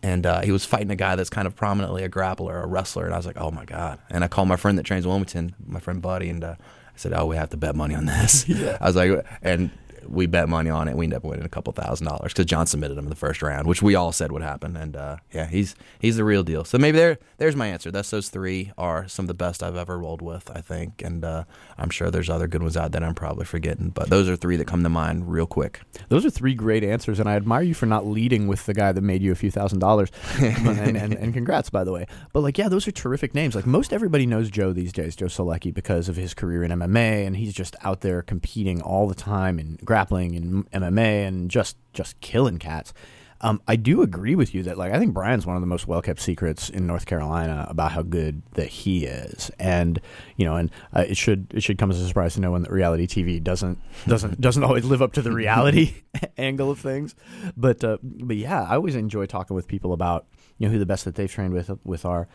[0.02, 3.04] and uh, he was fighting a guy that's kind of prominently a grappler, a wrestler.
[3.04, 3.98] And I was like, oh my god!
[4.08, 7.12] And I called my friend that trains Wilmington, my friend Buddy, and uh, I said,
[7.12, 8.48] oh, we have to bet money on this.
[8.48, 8.78] yeah.
[8.80, 9.70] I was like, and
[10.08, 10.96] we bet money on it.
[10.96, 13.42] We ended up winning a couple thousand dollars because John submitted him in the first
[13.42, 14.76] round, which we all said would happen.
[14.76, 16.64] And uh, yeah, he's he's the real deal.
[16.64, 17.90] So maybe there there's my answer.
[17.90, 21.02] That's those three are some of the best I've ever rolled with, I think.
[21.02, 21.44] And uh,
[21.78, 24.56] I'm sure there's other good ones out that I'm probably forgetting, but those are three
[24.56, 25.80] that come to mind real quick.
[26.08, 28.92] Those are three great answers, and I admire you for not leading with the guy
[28.92, 30.10] that made you a few thousand dollars.
[30.40, 32.06] and, and, and congrats, by the way.
[32.32, 33.54] But like, yeah, those are terrific names.
[33.54, 37.26] Like most everybody knows Joe these days, Joe Solecki, because of his career in MMA,
[37.26, 41.76] and he's just out there competing all the time in grappling and MMA, and just
[41.92, 42.94] just killing cats.
[43.42, 45.86] Um, I do agree with you that like I think Brian's one of the most
[45.86, 50.00] well kept secrets in North Carolina about how good that he is, and
[50.36, 52.62] you know, and uh, it should it should come as a surprise to no one
[52.62, 56.02] that reality TV doesn't doesn't doesn't always live up to the reality
[56.38, 57.14] angle of things,
[57.54, 60.26] but uh, but yeah, I always enjoy talking with people about
[60.56, 62.28] you know who the best that they've trained with with are.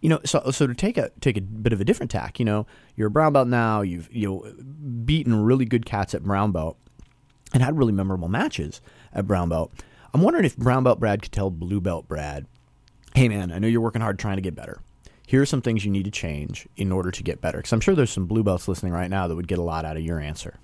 [0.00, 2.44] You know, so so to take a take a bit of a different tack, you
[2.44, 3.80] know, you're a brown belt now.
[3.82, 4.52] You've you know
[5.04, 6.78] beaten really good cats at brown belt,
[7.54, 8.82] and had really memorable matches
[9.14, 9.72] at brown belt
[10.14, 12.46] I'm wondering if brown belt Brad could tell blue belt Brad,
[13.16, 14.80] hey man, I know you're working hard trying to get better.
[15.26, 17.58] Here are some things you need to change in order to get better.
[17.58, 19.84] Because I'm sure there's some blue belts listening right now that would get a lot
[19.84, 20.54] out of your answer.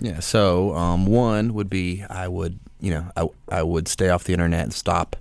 [0.00, 0.20] Yeah.
[0.20, 3.28] So um, one would be I would you know I
[3.60, 5.16] I would stay off the internet and stop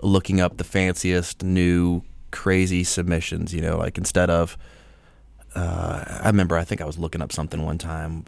[0.00, 2.00] looking up the fanciest new
[2.30, 3.52] crazy submissions.
[3.52, 4.56] You know, like instead of
[5.54, 8.24] uh, I remember I think I was looking up something one time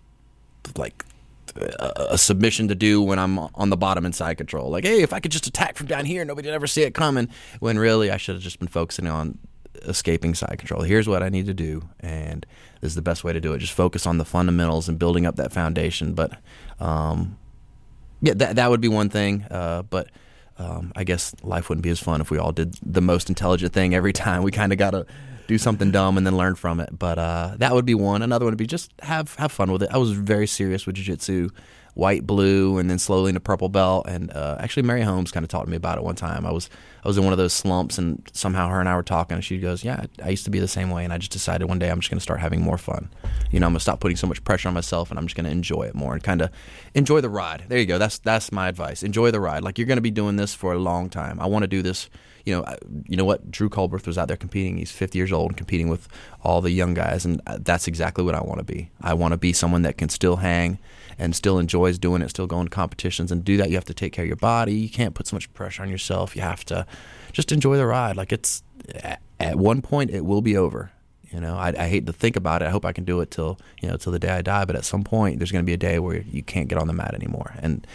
[0.77, 1.03] like
[1.57, 4.71] a, submission to do when I'm on the bottom in side control.
[4.71, 7.29] Like, hey, if I could just attack from down here, nobody'd ever see it coming.
[7.61, 9.39] When really, I should have just been focusing on
[9.83, 10.83] escaping side control.
[10.83, 12.47] Here's what I need to do, and
[12.81, 13.59] this is the best way to do it.
[13.59, 16.15] Just focus on the fundamentals and building up that foundation.
[16.15, 16.39] But
[16.81, 17.37] um,
[18.21, 19.45] yeah, that that would be one thing.
[19.51, 20.09] Uh, but
[20.59, 23.73] um, I guess life wouldn't be as fun if we all did the most intelligent
[23.73, 24.43] thing every time.
[24.43, 25.07] We kind of got to
[25.47, 26.99] do something dumb and then learn from it.
[26.99, 28.23] But uh, that would be one.
[28.23, 29.91] Another one would be just have have fun with it.
[29.93, 31.51] I was very serious with jiu-jitsu,
[31.95, 34.07] white, blue, and then slowly into purple belt.
[34.09, 36.47] And uh, actually, Mary Holmes kind of talked to me about it one time.
[36.47, 36.71] I was
[37.05, 39.45] I was in one of those slumps, and somehow her and I were talking, and
[39.45, 41.79] she goes, "Yeah, I used to be the same way." And I just decided one
[41.79, 43.11] day I'm just going to start having more fun.
[43.51, 45.37] You know, I'm going to stop putting so much pressure on myself, and I'm just
[45.37, 46.51] going to enjoy it more and kind of
[46.95, 47.65] enjoy the ride.
[47.69, 47.99] There you go.
[47.99, 49.03] That's that's my advice.
[49.03, 49.63] Enjoy the ride.
[49.63, 51.41] Like you're going to be doing this for a long time.
[51.41, 52.09] I want to do this
[52.45, 52.65] you know,
[53.09, 53.51] you know what?
[53.51, 54.79] Drew Colberth was out there competing.
[54.79, 56.09] He's 50 years old and competing with
[56.43, 58.91] all the young guys, and uh, that's exactly what I want to be.
[59.01, 60.79] I want to be someone that can still hang
[61.19, 63.31] and still enjoys doing it, still going to competitions.
[63.31, 64.75] And do that, you have to take care of your body.
[64.75, 66.35] You can't put so much pressure on yourself.
[66.35, 66.87] You have to
[67.33, 68.17] just enjoy the ride.
[68.17, 68.63] Like it's
[69.39, 70.91] at one point, it will be over.
[71.31, 72.67] You know, I, I, hate to think about it.
[72.67, 74.67] I hope I can do it till you know till the day I die.
[74.67, 76.89] But at some point, there's going to be a day where you can't get on
[76.89, 77.55] the mat anymore.
[77.59, 77.87] And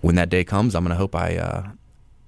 [0.00, 1.68] when that day comes, I'm going to hope I uh,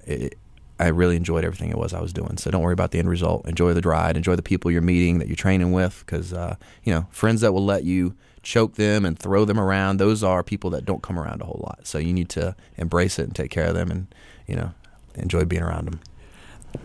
[0.05, 0.37] it,
[0.79, 2.39] I really enjoyed everything it was I was doing.
[2.39, 3.47] So don't worry about the end result.
[3.47, 4.17] Enjoy the ride.
[4.17, 7.53] Enjoy the people you're meeting that you're training with, because uh, you know friends that
[7.53, 9.99] will let you choke them and throw them around.
[9.99, 11.87] Those are people that don't come around a whole lot.
[11.87, 14.07] So you need to embrace it and take care of them, and
[14.47, 14.73] you know
[15.15, 16.01] enjoy being around them.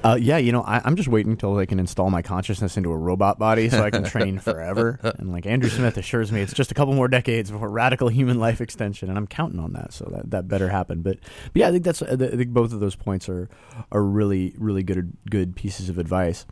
[0.03, 2.91] Uh, yeah, you know, I, am just waiting until they can install my consciousness into
[2.91, 4.99] a robot body so I can train forever.
[5.03, 8.39] and like Andrew Smith assures me, it's just a couple more decades before radical human
[8.39, 9.93] life extension, and I'm counting on that.
[9.93, 11.01] So that, that better happen.
[11.01, 13.49] But, but yeah, I think that's I think both of those points are
[13.91, 16.45] are really really good good pieces of advice.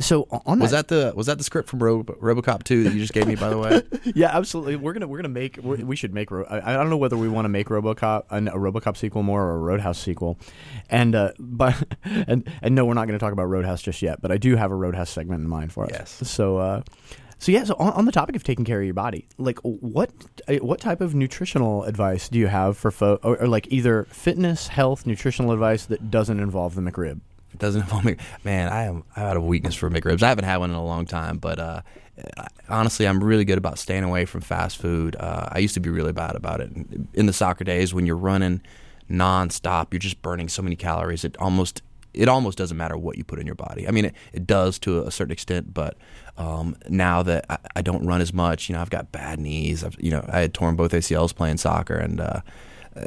[0.00, 2.94] So on that, was that the was that the script from Robo, RoboCop two that
[2.94, 3.36] you just gave me?
[3.36, 3.82] By the way,
[4.14, 4.74] yeah, absolutely.
[4.74, 6.32] We're gonna we're gonna make we should make.
[6.32, 9.54] I, don't know whether we want to make RoboCop a, a RoboCop sequel more or
[9.54, 10.36] a Road House sequel,
[10.90, 14.02] and uh, but and and no, we're not going to talk about Road House just
[14.02, 14.20] yet.
[14.20, 15.90] But I do have a Road House segment in mind for us.
[15.92, 16.30] Yes.
[16.30, 16.58] So.
[16.58, 16.82] Uh,
[17.36, 20.10] so yeah, so on, on, the topic of taking care of your body, like what
[20.48, 24.04] uh, what type of nutritional advice do you have for fo- or, or like either
[24.04, 27.20] fitness, health, nutritional advice that doesn't involve the McRib?
[27.54, 28.16] It doesn't involve me.
[28.44, 30.22] Man, I am I have a weakness for McRibs.
[30.22, 31.82] I haven't had one in a long time, but uh,
[32.68, 35.16] honestly, I'm really good about staying away from fast food.
[35.18, 36.70] Uh, I used to be really bad about it
[37.14, 38.60] in the soccer days when you're running
[39.10, 39.88] nonstop.
[39.92, 41.24] You're just burning so many calories.
[41.24, 41.82] It almost
[42.12, 43.88] it almost doesn't matter what you put in your body.
[43.88, 45.96] I mean, it, it does to a certain extent, but
[46.36, 49.82] um, now that I, I, don't run as much, you know, I've got bad knees.
[49.82, 52.40] I've, you know, I had torn both ACLs playing soccer, and uh,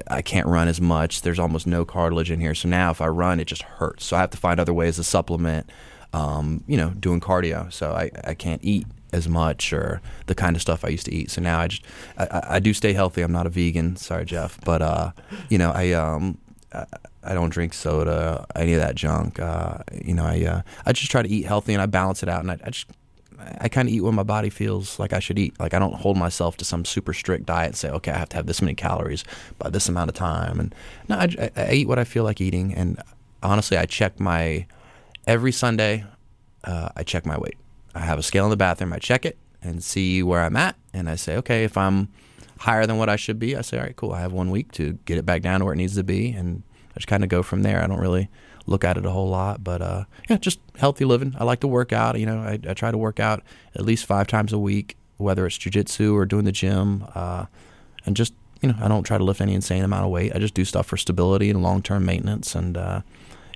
[0.07, 1.21] I can't run as much.
[1.21, 2.55] There's almost no cartilage in here.
[2.55, 4.05] So now if I run, it just hurts.
[4.05, 5.69] So I have to find other ways to supplement,
[6.13, 7.71] um, you know, doing cardio.
[7.71, 11.13] So I, I can't eat as much or the kind of stuff I used to
[11.13, 11.31] eat.
[11.31, 11.83] So now I just
[12.17, 13.21] I, I do stay healthy.
[13.21, 13.95] I'm not a vegan.
[13.95, 15.11] Sorry, Jeff, but uh,
[15.49, 16.37] you know I um
[17.23, 19.39] I, don't drink soda, any of that junk.
[19.39, 22.29] Uh, you know I uh, I just try to eat healthy and I balance it
[22.29, 22.87] out and I, I just
[23.39, 25.59] I kind of eat what my body feels like I should eat.
[25.59, 28.29] Like I don't hold myself to some super strict diet and say, okay, I have
[28.29, 29.23] to have this many calories
[29.59, 30.59] by this amount of time.
[30.59, 30.75] And
[31.07, 32.73] no, I, I eat what I feel like eating.
[32.73, 33.01] And
[33.43, 34.65] honestly, I check my
[35.25, 36.05] every Sunday.
[36.63, 37.57] Uh, I check my weight.
[37.93, 38.93] I have a scale in the bathroom.
[38.93, 40.75] I check it and see where I'm at.
[40.93, 42.09] And I say, okay, if I'm
[42.59, 44.13] higher than what I should be, I say, all right, cool.
[44.13, 46.31] I have one week to get it back down to where it needs to be,
[46.31, 47.83] and I just kind of go from there.
[47.83, 48.29] I don't really
[48.67, 51.35] look at it a whole lot, but uh, yeah, just healthy living.
[51.39, 52.19] I like to work out.
[52.19, 53.41] You know, I, I try to work out
[53.73, 57.45] at least five times a week, whether it's jujitsu or doing the gym, uh,
[58.05, 60.35] and just you know, I don't try to lift any insane amount of weight.
[60.35, 63.01] I just do stuff for stability and long term maintenance, and uh,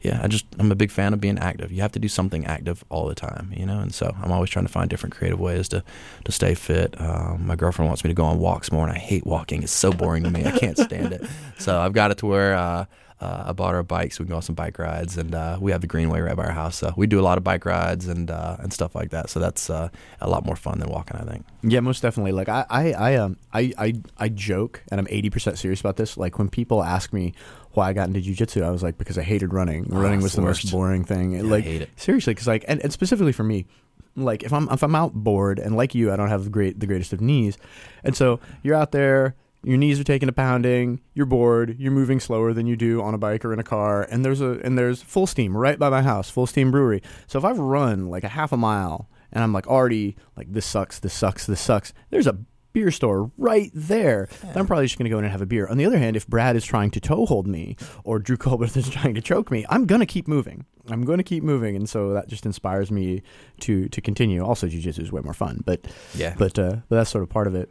[0.01, 1.71] yeah, I just I'm a big fan of being active.
[1.71, 4.49] You have to do something active all the time, you know, and so I'm always
[4.49, 5.83] trying to find different creative ways to
[6.25, 6.99] to stay fit.
[6.99, 9.63] Um, my girlfriend wants me to go on walks more, and I hate walking.
[9.63, 10.45] It's so boring to me.
[10.45, 11.23] I can't stand it.
[11.57, 12.55] So I've got it to where.
[12.55, 12.85] Uh,
[13.21, 15.35] uh, I bought her a bike so we can go on some bike rides, and
[15.35, 16.75] uh, we have the Greenway right by our house.
[16.75, 19.29] So we do a lot of bike rides and uh, and stuff like that.
[19.29, 21.45] So that's uh, a lot more fun than walking, I think.
[21.61, 22.31] Yeah, most definitely.
[22.31, 25.97] Like I, I, I um, I, I, I joke, and I'm 80 percent serious about
[25.97, 26.17] this.
[26.17, 27.33] Like when people ask me
[27.73, 29.87] why I got into jujitsu, I was like because I hated running.
[29.91, 31.33] Oh, running was the the most boring thing.
[31.33, 31.89] Yeah, I like hate it.
[31.97, 33.67] seriously, because like, and, and specifically for me,
[34.15, 36.79] like if I'm if I'm out bored, and like you, I don't have the great
[36.79, 37.57] the greatest of knees,
[38.03, 39.35] and so you're out there.
[39.63, 41.01] Your knees are taking a pounding.
[41.13, 41.75] You're bored.
[41.79, 44.03] You're moving slower than you do on a bike or in a car.
[44.09, 47.03] And there's a and there's Fullsteam right by my house, Fullsteam brewery.
[47.27, 50.65] So if I've run like a half a mile and I'm like already like this
[50.65, 51.93] sucks, this sucks, this sucks.
[52.09, 52.37] There's a
[52.73, 54.29] beer store right there.
[54.41, 55.67] Then I'm probably just going to go in and have a beer.
[55.67, 58.75] On the other hand, if Brad is trying to toe hold me or Drew Colbert
[58.77, 60.65] is trying to choke me, I'm going to keep moving.
[60.89, 63.21] I'm going to keep moving, and so that just inspires me
[63.59, 64.43] to to continue.
[64.43, 65.85] Also, jujitsu is way more fun, but
[66.15, 66.33] Yeah.
[66.35, 67.69] but uh, but that's sort of part of it.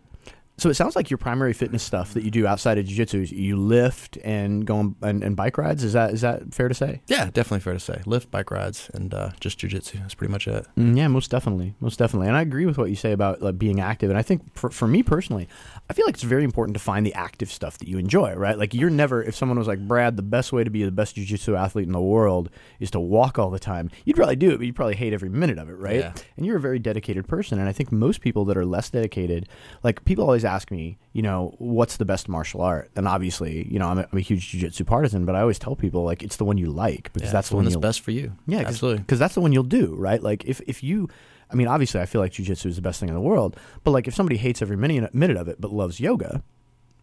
[0.61, 3.33] So it sounds like your primary fitness stuff that you do outside of jiu-jitsu is
[3.33, 5.83] you lift and go on, and, and bike rides.
[5.83, 7.01] Is that is that fair to say?
[7.07, 8.03] Yeah, definitely fair to say.
[8.05, 9.95] Lift, bike rides, and uh, just jujitsu.
[10.01, 10.67] That's pretty much it.
[10.77, 12.29] Mm, yeah, most definitely, most definitely.
[12.29, 14.11] And I agree with what you say about like, being active.
[14.11, 15.49] And I think for, for me personally,
[15.89, 18.35] I feel like it's very important to find the active stuff that you enjoy.
[18.35, 18.59] Right?
[18.59, 21.15] Like you're never if someone was like Brad, the best way to be the best
[21.15, 22.51] jiu-jitsu athlete in the world
[22.81, 23.91] is to walk all the time.
[24.05, 26.01] You'd probably do it, but you'd probably hate every minute of it, right?
[26.01, 26.13] Yeah.
[26.37, 27.59] And you're a very dedicated person.
[27.59, 29.49] And I think most people that are less dedicated,
[29.83, 32.91] like people always ask me, you know, what's the best martial art?
[32.97, 35.77] And obviously, you know, I'm a, I'm a huge jiu-jitsu partisan, but I always tell
[35.77, 38.11] people like it's the one you like because Yeah, that's the one that's best for
[38.11, 38.33] you.
[38.47, 39.01] yeah, absolutely.
[39.01, 40.23] Because that's the one you'll do, right?
[40.23, 41.09] Like if if you,
[41.51, 43.57] I mean, obviously, I feel like jujitsu is the best thing in the world.
[43.85, 46.43] But like if somebody hates every minute minute of it but loves yoga,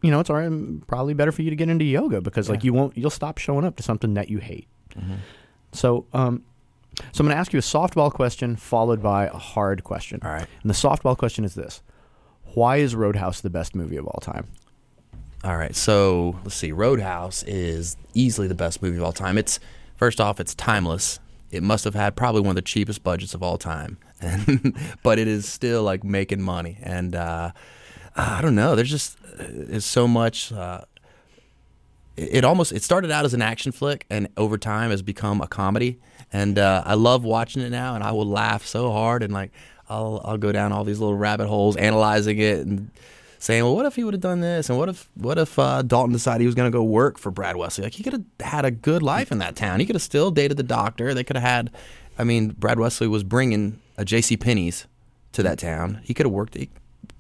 [0.02, 0.30] you know, it's
[0.88, 3.66] probably better for you to get into yoga because like you won't you'll stop showing
[3.66, 4.68] up to something that you hate.
[4.96, 5.16] Mm-hmm.
[5.72, 6.44] So um,
[7.12, 10.20] so I'm going to ask you a softball question followed by a hard question.
[10.24, 10.48] All right.
[10.62, 11.82] And the softball question is this:
[12.58, 14.48] Why is Road House the best movie of all time?
[15.44, 16.72] All right, so let's see.
[16.72, 19.38] Road House is easily the best movie of all time.
[19.38, 19.60] It's
[19.96, 21.20] first off, it's timeless.
[21.52, 24.00] It must have had probably one of the cheapest budgets of all time,
[25.04, 26.80] but it is still like making money.
[26.82, 27.52] And uh,
[28.16, 28.76] I don't know.
[28.76, 30.52] There's just uh, there's so much.
[30.52, 30.82] Uh,
[32.16, 35.42] it it almost it started out as an action flick and over time has become
[35.42, 36.00] a comedy
[36.34, 39.52] and uh, I love watching it now and I will laugh so hard and like
[39.90, 42.92] I'll I'll go down all these little rabbit holes analyzing it and
[43.40, 45.82] saying well what if he would have done this and what if what if uh,
[45.82, 48.26] Dalton decided he was going to go work for Brad Wesley like he could have
[48.40, 51.24] had a good life in that town he could have still dated the doctor they
[51.24, 51.72] could have had
[52.18, 54.38] I mean Brad Wesley was bringing a J.C.
[54.38, 54.88] Penney's
[55.34, 56.70] to that town he could have worked he,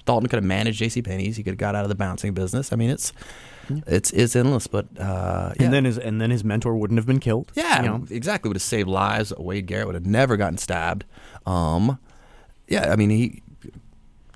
[0.05, 1.01] Dalton could have managed J.C.
[1.01, 3.13] Penney's he could have got out of the bouncing business I mean it's
[3.85, 5.65] it's it's endless, but uh, yeah.
[5.65, 7.51] And then his and then his mentor wouldn't have been killed.
[7.53, 8.05] yeah, you know?
[8.09, 8.49] exactly.
[8.49, 9.33] Would have saved lives.
[9.37, 11.05] Wade Garrett would have never gotten stabbed.
[11.45, 11.99] Um,
[12.67, 13.41] yeah, I mean he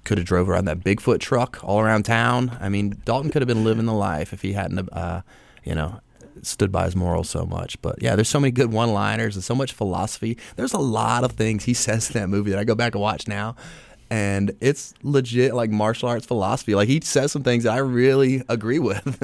[0.03, 2.57] could have drove around that Bigfoot truck all around town.
[2.59, 5.21] I mean Dalton could have been living the life if he hadn't, uh,
[5.63, 5.99] you know,
[6.41, 7.81] stood by his morals so much.
[7.81, 10.37] But yeah, there's so many good one-liners and so much philosophy.
[10.55, 13.01] There's a lot of things he says in that movie that I go back and
[13.01, 13.55] watch now.
[14.11, 16.75] And it's legit like martial arts philosophy.
[16.75, 19.17] Like he says some things that I really agree with.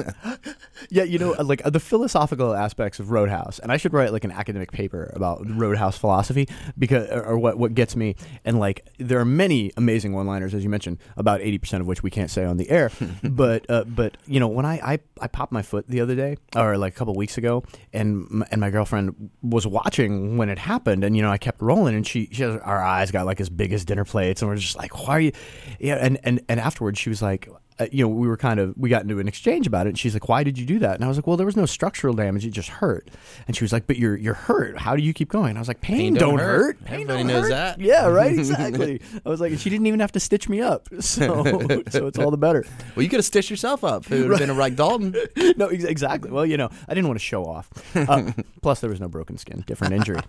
[0.90, 4.12] Yeah, you know, like uh, the philosophical aspects of Road House, and I should write
[4.12, 8.14] like an academic paper about Road House philosophy because, or or what what gets me.
[8.44, 12.02] And like, there are many amazing one-liners, as you mentioned, about eighty percent of which
[12.02, 12.90] we can't say on the air.
[13.24, 16.36] but uh, but you know, when I, I I popped my foot the other day,
[16.54, 20.58] or like a couple weeks ago, and m- and my girlfriend was watching when it
[20.58, 23.40] happened, and you know, I kept rolling, and she she has, our eyes got like
[23.40, 25.32] as big as dinner plates, and we're just like, why are you?
[25.78, 27.48] Yeah, and and and afterwards, she was like
[27.80, 29.90] uh, you know, we were kind of we got into an exchange about it.
[29.90, 31.56] And she's like, "Why did you do that?" And I was like, "Well, there was
[31.56, 33.08] no structural damage; it just hurt."
[33.46, 34.78] And she was like, "But you're you're hurt.
[34.78, 36.58] How do you keep going?" And I was like, "Pain, Pain don't, don't hurt.
[36.78, 36.84] hurt.
[36.84, 37.80] Pain Everybody don't knows hurt." that.
[37.88, 38.36] Yeah, right.
[38.38, 39.00] Exactly.
[39.24, 41.44] I was like, and she didn't even have to stitch me up, so
[41.90, 42.64] so it's all the better.
[42.96, 45.14] well, you could have stitched yourself up it would have been a like Dalton.
[45.56, 46.30] no, ex- exactly.
[46.30, 47.70] Well, you know, I didn't want to show off.
[47.94, 50.20] Uh, plus, there was no broken skin, different injury.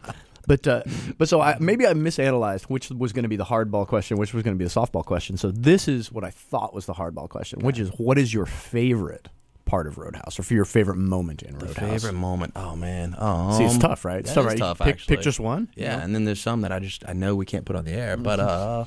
[0.50, 0.82] But uh,
[1.20, 4.34] but so I, maybe I misanalyzed which was going to be the hardball question, which
[4.34, 5.38] was going to be the softball question.
[5.38, 8.48] So this is what I thought was the hardball question, which is what is your
[8.48, 9.28] favorite
[9.66, 12.02] part of Road House, or for your favorite moment in Road House?
[12.02, 12.54] Favorite moment?
[12.56, 13.14] Oh man.
[13.20, 14.22] Um, See, it's tough, right?
[14.22, 14.58] It's tough, right?
[14.58, 15.70] tough, pick, pick just one.
[15.76, 16.04] you Yeah, know?
[16.06, 18.18] and then there's some that I just I know we can't put on the air,
[18.18, 18.86] but uh,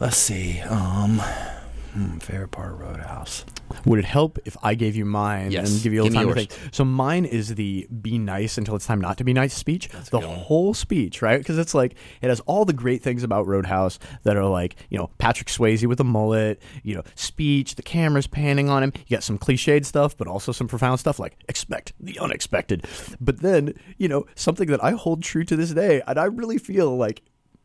[0.00, 0.58] let's see.
[0.60, 1.20] Um,
[1.92, 3.44] Hmm, favorite part of Road House.
[3.84, 5.72] Would it help if I gave you mine Yes.
[5.72, 6.72] and give you a little Give time to think?
[6.72, 9.88] So mine is the "be nice until it's time not to be nice" speech.
[9.92, 11.38] a the whole speech, right?
[11.38, 14.76] Because it's like it has all the great things about Road House that are like
[14.88, 18.92] you know Patrick Swayze with a mullet, you know speech, the camera's panning on him.
[19.08, 22.86] You got some cliched stuff, but also some profound stuff like expect the unexpected.
[23.20, 26.58] But then you know something that I hold true to this day, and I really
[26.58, 27.22] feel like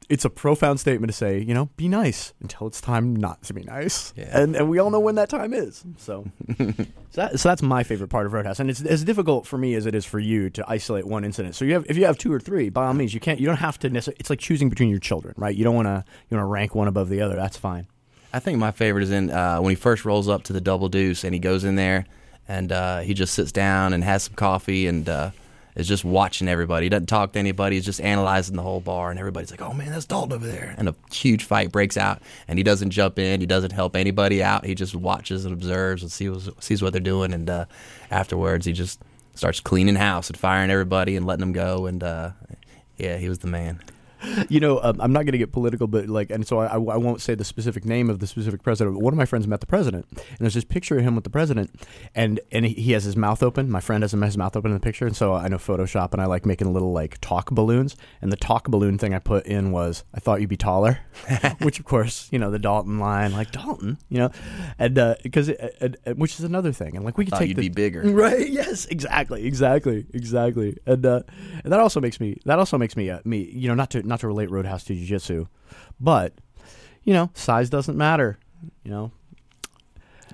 [0.10, 3.54] it's a profound statement to say, you know, be nice until it's time not to
[3.54, 4.14] be nice.
[4.16, 4.30] Yeah.
[4.32, 5.84] And and we all know when that time is.
[5.98, 6.26] So
[6.58, 6.66] so,
[7.14, 9.74] that, so that's my favorite part of Road House, and it's as difficult for me
[9.76, 11.56] as it is for you to isolate one incident.
[11.56, 13.40] So you have if you have two or three, by all means, you can't.
[13.40, 14.18] You don't have to necessarily.
[14.20, 15.56] It's like choosing between your children, right?
[15.56, 16.04] You don't want to.
[16.30, 17.36] You want to rank one above the other.
[17.36, 17.88] That's fine.
[18.34, 20.90] I think my favorite is in uh, when he first rolls up to the Double
[20.90, 22.06] Deuce and he goes in there
[22.50, 25.32] and uh, he just sits down and has some coffee and uh,
[25.76, 26.86] is just watching everybody.
[26.86, 27.76] He doesn't talk to anybody.
[27.76, 30.74] He's just analyzing the whole bar and everybody's like, "Oh man, that's Dalton over there!"
[30.78, 33.40] And a huge fight breaks out and he doesn't jump in.
[33.42, 34.66] He doesn't help anybody out.
[34.66, 37.34] He just watches and observes and sees sees what they're doing.
[37.34, 37.66] And uh,
[38.10, 39.02] afterwards, he just
[39.36, 41.86] starts cleaning house and firing everybody and letting them go.
[41.86, 42.32] And uh,
[42.98, 43.82] yeah, he was the man.
[44.50, 46.78] You know, um, I'm not going to get political, but like, and so I, I
[46.78, 48.96] won't say the specific name of the specific president.
[48.96, 51.24] But one of my friends met the president, and there's this picture of him with
[51.24, 51.72] the president,
[52.14, 53.72] and and he, has his mouth open.
[53.72, 56.22] My friend has his mouth open in the picture, and so I know Photoshop, and
[56.22, 57.96] I like making little like talk balloons.
[58.22, 61.00] And the talk balloon thing I put in was, "I thought you'd be taller,"
[61.60, 64.32] which of course, you know, the Dalton line, like Dalton, you know,
[64.78, 65.50] and because
[66.16, 68.04] which is another thing, and like we could Thought take you'd the, be bigger.
[68.16, 68.50] Right.
[68.50, 68.86] Yes.
[68.86, 69.46] Exactly.
[69.46, 70.06] Exactly.
[70.14, 70.78] Exactly.
[70.86, 71.22] And uh,
[71.64, 74.04] and that also makes me that also makes me uh, me you know not to
[74.06, 75.48] not to relate Road House to Jiu-Jitsu,
[76.00, 76.34] but
[77.04, 78.38] you know size doesn't matter.
[78.84, 79.12] You know.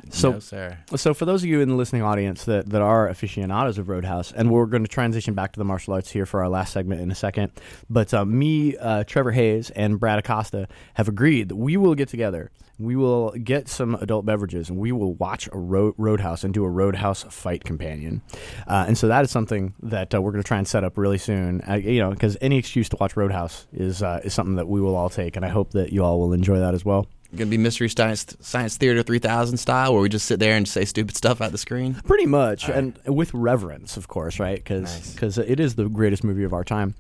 [0.10, 0.78] So no, sir.
[0.96, 4.04] so for those of you in the listening audience that, that are aficionados of Road
[4.04, 6.74] House, and we're going to transition back to the martial arts here for our last
[6.74, 7.52] segment in a second,
[7.90, 12.10] but uh, me, uh, Trevor Hayes, and Brad Acosta have agreed that we will get
[12.10, 12.52] together.
[12.82, 16.64] We will get some adult beverages, and we will watch a road, Roadhouse and do
[16.64, 18.22] a Road House fight companion.
[18.68, 20.98] Uh, and so that is something that uh, we're going to try and set up
[20.98, 21.62] really soon.
[21.68, 24.68] Uh, you know, because any excuse to watch Road House is uh, is something that
[24.68, 27.08] we will all take, and I hope that you all will enjoy that as well.
[27.36, 30.84] Gonna be Mystery Science Science Theater 3000 style, where we just sit there and say
[30.84, 31.94] stupid stuff at the screen.
[32.06, 34.58] Pretty much, and with reverence, of course, right?
[34.58, 35.38] Because Nice.
[35.38, 36.96] it is the greatest movie of our time.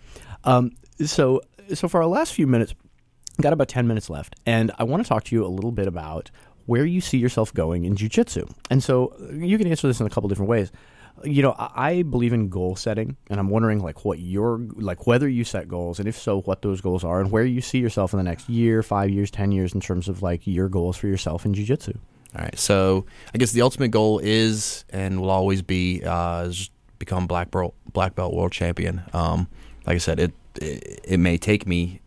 [0.45, 0.71] Um,
[1.05, 1.41] so
[1.73, 2.73] so for our last few minutes,
[3.41, 5.87] got about ten minutes left, and I want to talk to you a little bit
[5.87, 6.31] about
[6.65, 8.49] where you see yourself going in jujitsu.
[8.69, 10.71] And so you can answer this in a couple different ways.
[11.23, 15.05] You know, I I believe in goal setting, and I'm wondering like what your like
[15.05, 17.79] whether you set goals, and if so, what those goals are, and where you see
[17.79, 20.97] yourself in the next year, five years, ten years, in terms of like your goals
[20.97, 21.97] for yourself in jujitsu.
[22.33, 26.51] All right, so I guess the ultimate goal is and will always be uh,
[26.97, 29.01] become black belt black belt world champion.
[29.11, 29.47] Um,
[29.85, 30.31] like I said, it,
[30.61, 31.99] it it may take me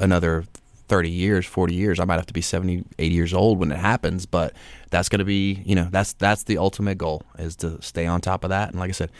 [0.00, 0.44] another
[0.88, 2.00] 30 years, 40 years.
[2.00, 4.54] I might have to be 70, 80 years old when it happens, but
[4.90, 8.20] that's going to be, you know, that's that's the ultimate goal is to stay on
[8.20, 8.70] top of that.
[8.70, 9.12] And like I said,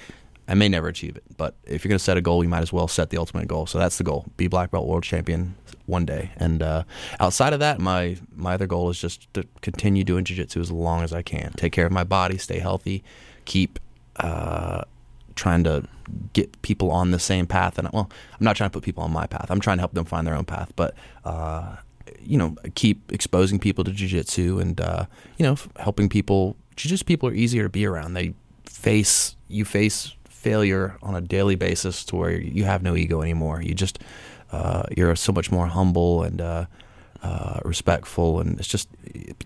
[0.48, 2.62] I may never achieve it, but if you're going to set a goal, you might
[2.62, 3.66] as well set the ultimate goal.
[3.66, 5.54] So that's the goal: be black belt world champion
[5.86, 6.32] one day.
[6.38, 6.82] And uh,
[7.20, 11.04] outside of that, my my other goal is just to continue doing jiu-jitsu as long
[11.04, 11.52] as I can.
[11.52, 13.04] Take care of my body, stay healthy,
[13.44, 13.78] keep
[14.16, 14.82] uh,
[15.40, 15.82] trying to
[16.32, 17.78] get people on the same path.
[17.78, 19.46] And well, I'm not trying to put people on my path.
[19.50, 20.70] I'm trying to help them find their own path.
[20.76, 21.76] But uh,
[22.20, 25.06] you know, keep exposing people to jiu-jitsu and uh,
[25.38, 26.56] you know, helping people.
[26.76, 28.14] Jiu-jitsu people are easier to be around.
[28.14, 28.34] They
[28.66, 33.62] face you face failure on a daily basis to where you have no ego anymore.
[33.62, 33.98] You just
[34.52, 36.66] uh, you're so much more humble and uh,
[37.22, 38.88] uh, respectful, and it's just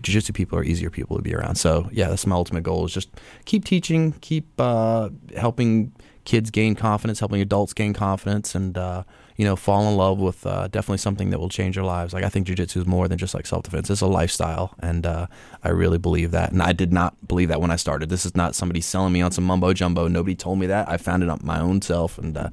[0.01, 1.55] jiu-jitsu people are easier people to be around.
[1.55, 3.09] So yeah, that's my ultimate goal is just
[3.45, 5.91] keep teaching, keep uh, helping
[6.25, 9.03] kids gain confidence, helping adults gain confidence, and uh,
[9.37, 12.13] you know fall in love with uh, definitely something that will change their lives.
[12.13, 15.27] Like I think jiu-jitsu is more than just like self-defense; it's a lifestyle, and uh,
[15.63, 16.51] I really believe that.
[16.51, 18.09] And I did not believe that when I started.
[18.09, 20.07] This is not somebody selling me on some mumbo jumbo.
[20.07, 20.89] Nobody told me that.
[20.89, 22.49] I found it on my own self, and uh,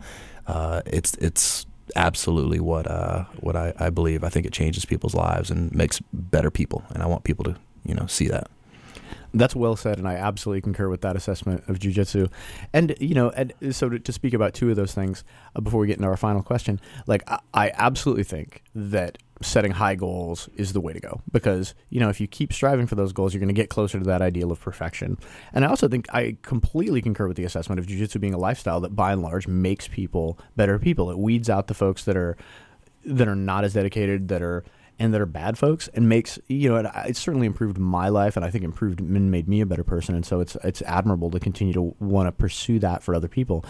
[0.46, 1.66] uh, it's it's
[1.96, 4.24] absolutely what uh, what I, I believe.
[4.24, 7.56] I think it changes people's lives and makes better people, and I want people to
[7.84, 8.48] you know see that.
[9.34, 12.30] That's well said, and I absolutely concur with that assessment of jujitsu.
[12.72, 15.24] And you know, and so to, to speak about two of those things
[15.56, 19.72] uh, before we get into our final question, like I, I absolutely think that setting
[19.72, 22.94] high goals is the way to go because you know if you keep striving for
[22.94, 25.18] those goals, you're going to get closer to that ideal of perfection.
[25.52, 28.80] And I also think I completely concur with the assessment of jujitsu being a lifestyle
[28.80, 31.10] that, by and large, makes people better people.
[31.10, 32.36] It weeds out the folks that are
[33.04, 34.64] that are not as dedicated, that are
[34.98, 38.36] and that are bad folks and makes you know it, it's certainly improved my life
[38.36, 41.30] and I think improved and made me a better person and so it's it's admirable
[41.30, 43.64] to continue to want to pursue that for other people.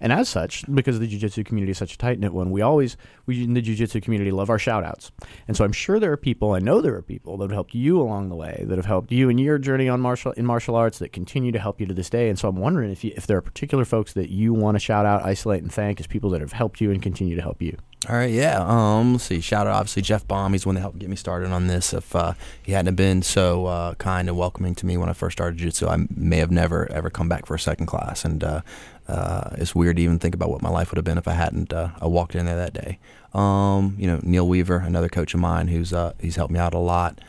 [0.00, 3.42] And as such, because the jiu-jitsu community is such a tight-knit one, we always, we
[3.42, 5.10] in the jiu-jitsu community love our shout-outs.
[5.48, 7.74] And so I'm sure there are people, I know there are people that have helped
[7.74, 10.76] you along the way, that have helped you in your journey on martial in martial
[10.76, 12.28] arts that continue to help you to this day.
[12.28, 14.80] And so I'm wondering if you, if there are particular folks that you want to
[14.80, 17.60] shout out, isolate, and thank as people that have helped you and continue to help
[17.60, 17.76] you.
[18.06, 18.64] All right, yeah.
[18.64, 19.40] Um, let's see.
[19.40, 20.52] Shout out, obviously, Jeff Baum.
[20.52, 21.92] He's the one that helped get me started on this.
[21.92, 25.36] If uh, he hadn't been so uh, kind and welcoming to me when I first
[25.36, 28.24] started jiu-jitsu, I may have never ever come back for a second class.
[28.24, 28.60] And uh,
[29.08, 31.32] uh, it's weird to even think about what my life would have been if I
[31.32, 33.00] hadn't uh, I walked in there that day.
[33.34, 36.74] Um, you know, Neil Weaver, another coach of mine, who's uh, he's helped me out
[36.74, 37.20] a lot.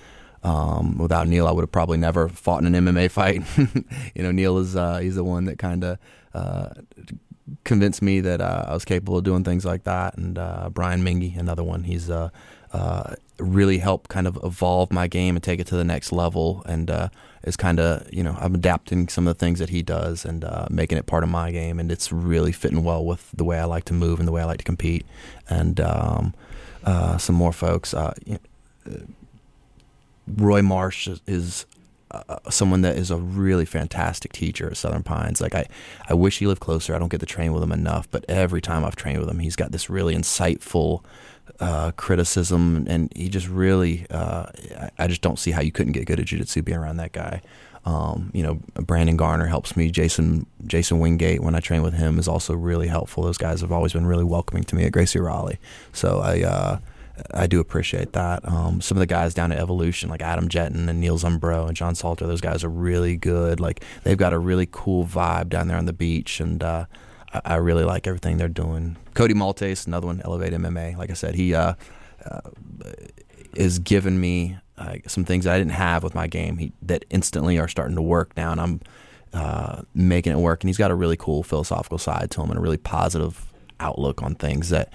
[0.44, 3.42] Um, without Neil, I would have probably never fought in an MMA fight.
[4.16, 5.98] you know, Neil is he's the one that kind of
[7.64, 10.18] convinced me that uh, I was capable of doing things like that.
[10.18, 12.30] And uh, Brian Mingy, another one, he's uh,
[12.74, 16.64] uh really helped kind of evolve my game and take it to the next level.
[16.66, 17.10] And uh,
[17.44, 20.44] is kind of you know I'm adapting some of the things that he does and
[20.44, 21.80] uh, making it part of my game.
[21.80, 24.42] And it's really fitting well with the way I like to move and the way
[24.42, 25.06] I like to compete.
[25.50, 26.34] And um,
[27.18, 27.94] some more folks.
[30.28, 31.66] Roy Marsh is
[32.12, 35.42] uh, someone that is a really fantastic teacher at Southern Pines.
[35.42, 35.68] Like I,
[36.08, 36.96] I wish he lived closer.
[36.96, 39.40] I don't get to train with him enough, but every time I've trained with him,
[39.40, 41.04] he's got this really insightful
[41.60, 44.48] uh, criticism, and he just really, uh,
[44.98, 47.42] I, just don't see how you couldn't get good at jiu-jitsu being around that guy.
[47.86, 49.90] Um, you know, Brandon Garner helps me.
[49.90, 53.24] Jason Jason Wingate, when I train with him, is also really helpful.
[53.24, 55.60] Those guys have always been really welcoming to me at Gracie Raleigh.
[55.94, 56.80] So I uh,
[57.34, 58.48] I do appreciate that.
[58.48, 61.76] Um, some of the guys down at Evolution, like Adam Jetton and Neil Zumbro and
[61.76, 63.60] John Salter, those guys are really good.
[63.60, 66.86] Like they've got a really cool vibe down there on the beach, and uh,
[67.34, 68.98] I, I, really like everything they're doing.
[69.14, 70.98] Cody Maltese, another one, Elevate MMA.
[70.98, 71.74] Like I said, he uh,
[72.26, 72.42] uh,
[73.56, 74.58] is giving me
[75.08, 78.36] some things I didn't have with my game he, that instantly are starting to work
[78.38, 78.82] now, and I'm
[79.34, 80.64] uh, making it work.
[80.64, 84.22] And he's got a really cool philosophical side to him and a really positive outlook
[84.22, 84.92] on things that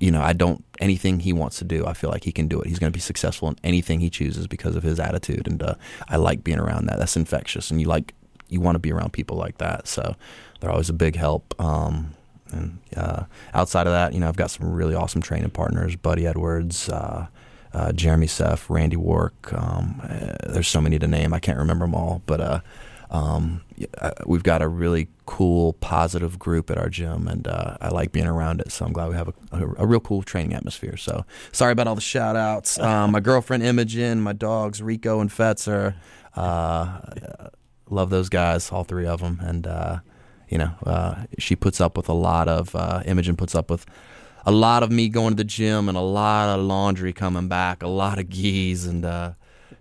[0.00, 1.86] you know, I don't anything he wants to do.
[1.86, 2.68] I feel like he can do it.
[2.68, 5.74] He's going to be successful in anything he chooses because of his attitude, and uh,
[6.08, 6.98] I like being around that.
[6.98, 8.14] That's infectious, and you like
[8.48, 9.88] you want to be around people like that.
[9.88, 10.14] So
[10.60, 11.54] they're always a big help.
[11.60, 12.14] Um,
[12.50, 16.26] and uh, outside of that, you know, I've got some really awesome training partners: Buddy
[16.26, 17.26] Edwards, uh,
[17.72, 19.52] uh Jeremy Seff, Randy Wark.
[19.52, 21.34] Um, uh, there's so many to name.
[21.34, 22.60] I can't remember them all, but uh,
[23.10, 23.62] um,
[24.26, 28.26] we've got a really cool, positive group at our gym, and uh, I like being
[28.26, 28.70] around it.
[28.70, 30.96] So I'm glad we have a, a, a, real cool training atmosphere.
[30.96, 32.78] So sorry about all the shout outs.
[32.78, 35.94] Um, my girlfriend Imogen, my dogs Rico and Fetzer.
[36.36, 37.00] Uh,
[37.90, 39.38] love those guys, all three of them.
[39.42, 40.00] And, uh,
[40.48, 43.86] you know, uh, she puts up with a lot of, uh, Imogen puts up with
[44.44, 47.82] a lot of me going to the gym and a lot of laundry coming back,
[47.82, 49.32] a lot of gis and, uh,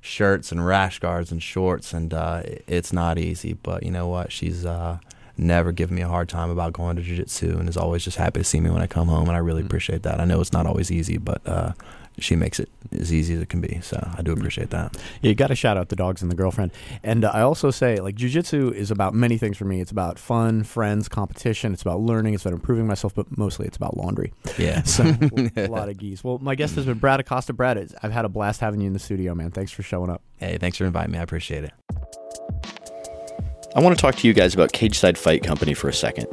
[0.08, 3.54] shirts and rash guards and shorts, and uh, it's not easy.
[3.54, 4.32] But you know what?
[4.32, 5.00] She's uh,
[5.38, 8.40] never given me a hard time about going to jiu-jitsu and is always just happy
[8.40, 9.68] to see me when I come home, and I really mm-hmm.
[9.68, 10.20] appreciate that.
[10.20, 11.74] I know it's not always easy, but uh,
[12.20, 13.80] she makes it as easy as it can be.
[13.82, 14.96] So I do appreciate that.
[15.22, 16.72] Yeah, you got to shout out the dogs and the girlfriend.
[17.04, 19.82] And uh, I also say, like, jujitsu is about many things for me.
[19.82, 21.74] It's about fun, friends, competition.
[21.74, 22.34] It's about learning.
[22.34, 24.34] It's about improving myself, but mostly it's about laundry.
[24.58, 24.82] Yeah.
[24.84, 25.04] so
[25.56, 26.24] a lot of gis.
[26.24, 27.54] Well, my guest has been Brad Acosta.
[27.54, 29.52] Brad, I've had a blast having you in the studio, man.
[29.52, 30.22] Thanks for showing up.
[30.38, 31.20] Hey, thanks for inviting me.
[31.20, 31.72] I appreciate it.
[33.76, 36.28] I want to talk to you guys about Cageside Fight Company for a second.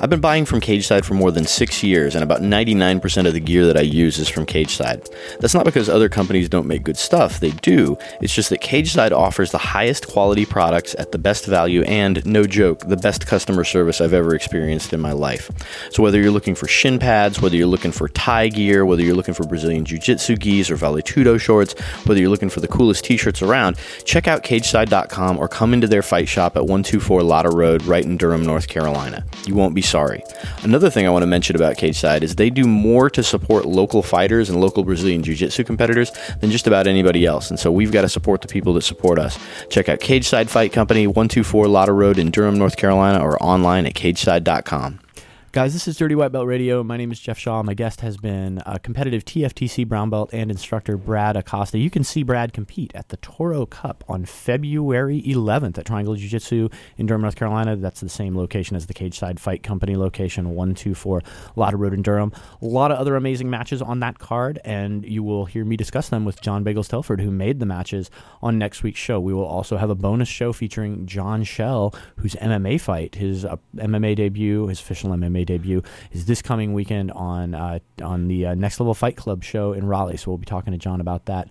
[0.00, 3.38] I've been buying from Cageside for more than six years, and about 99% of the
[3.38, 5.08] gear that I use is from Cageside.
[5.38, 7.96] That's not because other companies don't make good stuff, they do.
[8.20, 12.42] It's just that Cageside offers the highest quality products at the best value and, no
[12.42, 15.48] joke, the best customer service I've ever experienced in my life.
[15.92, 19.14] So whether you're looking for shin pads, whether you're looking for Thai gear, whether you're
[19.14, 22.68] looking for Brazilian Jiu Jitsu gis or Vale Tudo shorts, whether you're looking for the
[22.68, 26.80] coolest t shirts around, check out Cageside.com or come into their fight shop at 1
[26.90, 29.24] 224 Lotta Road, right in Durham, North Carolina.
[29.46, 30.24] You won't be sorry.
[30.64, 34.02] Another thing I want to mention about Cageside is they do more to support local
[34.02, 36.10] fighters and local Brazilian Jiu Jitsu competitors
[36.40, 37.48] than just about anybody else.
[37.48, 39.38] And so we've got to support the people that support us.
[39.68, 43.94] Check out Cageside Fight Company, 124 Lotta Road in Durham, North Carolina, or online at
[43.94, 44.98] cageside.com.
[45.52, 46.84] Guys, this is Dirty White Belt Radio.
[46.84, 47.60] My name is Jeff Shaw.
[47.64, 51.76] My guest has been a competitive TFTC brown belt and instructor Brad Acosta.
[51.76, 56.28] You can see Brad compete at the Toro Cup on February 11th at Triangle Jiu
[56.28, 57.74] Jitsu in Durham, North Carolina.
[57.74, 61.20] That's the same location as the Cageside Fight Company location, 124
[61.56, 62.32] Lotta Road in Durham.
[62.62, 66.10] A lot of other amazing matches on that card, and you will hear me discuss
[66.10, 68.08] them with John Bagels Telford, who made the matches
[68.40, 69.18] on next week's show.
[69.18, 73.56] We will also have a bonus show featuring John Shell, whose MMA fight, his uh,
[73.74, 75.82] MMA debut, his official MMA Debut
[76.12, 79.86] is this coming weekend on uh, on the uh, Next Level Fight Club show in
[79.86, 80.16] Raleigh.
[80.16, 81.48] So we'll be talking to John about that.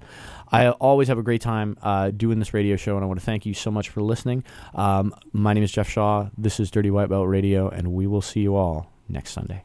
[0.52, 3.26] I always have a great time uh, doing this radio show, and I want to
[3.26, 4.44] thank you so much for listening.
[4.74, 6.30] Um, my name is Jeff Shaw.
[6.38, 9.64] This is Dirty White Belt Radio, and we will see you all next Sunday.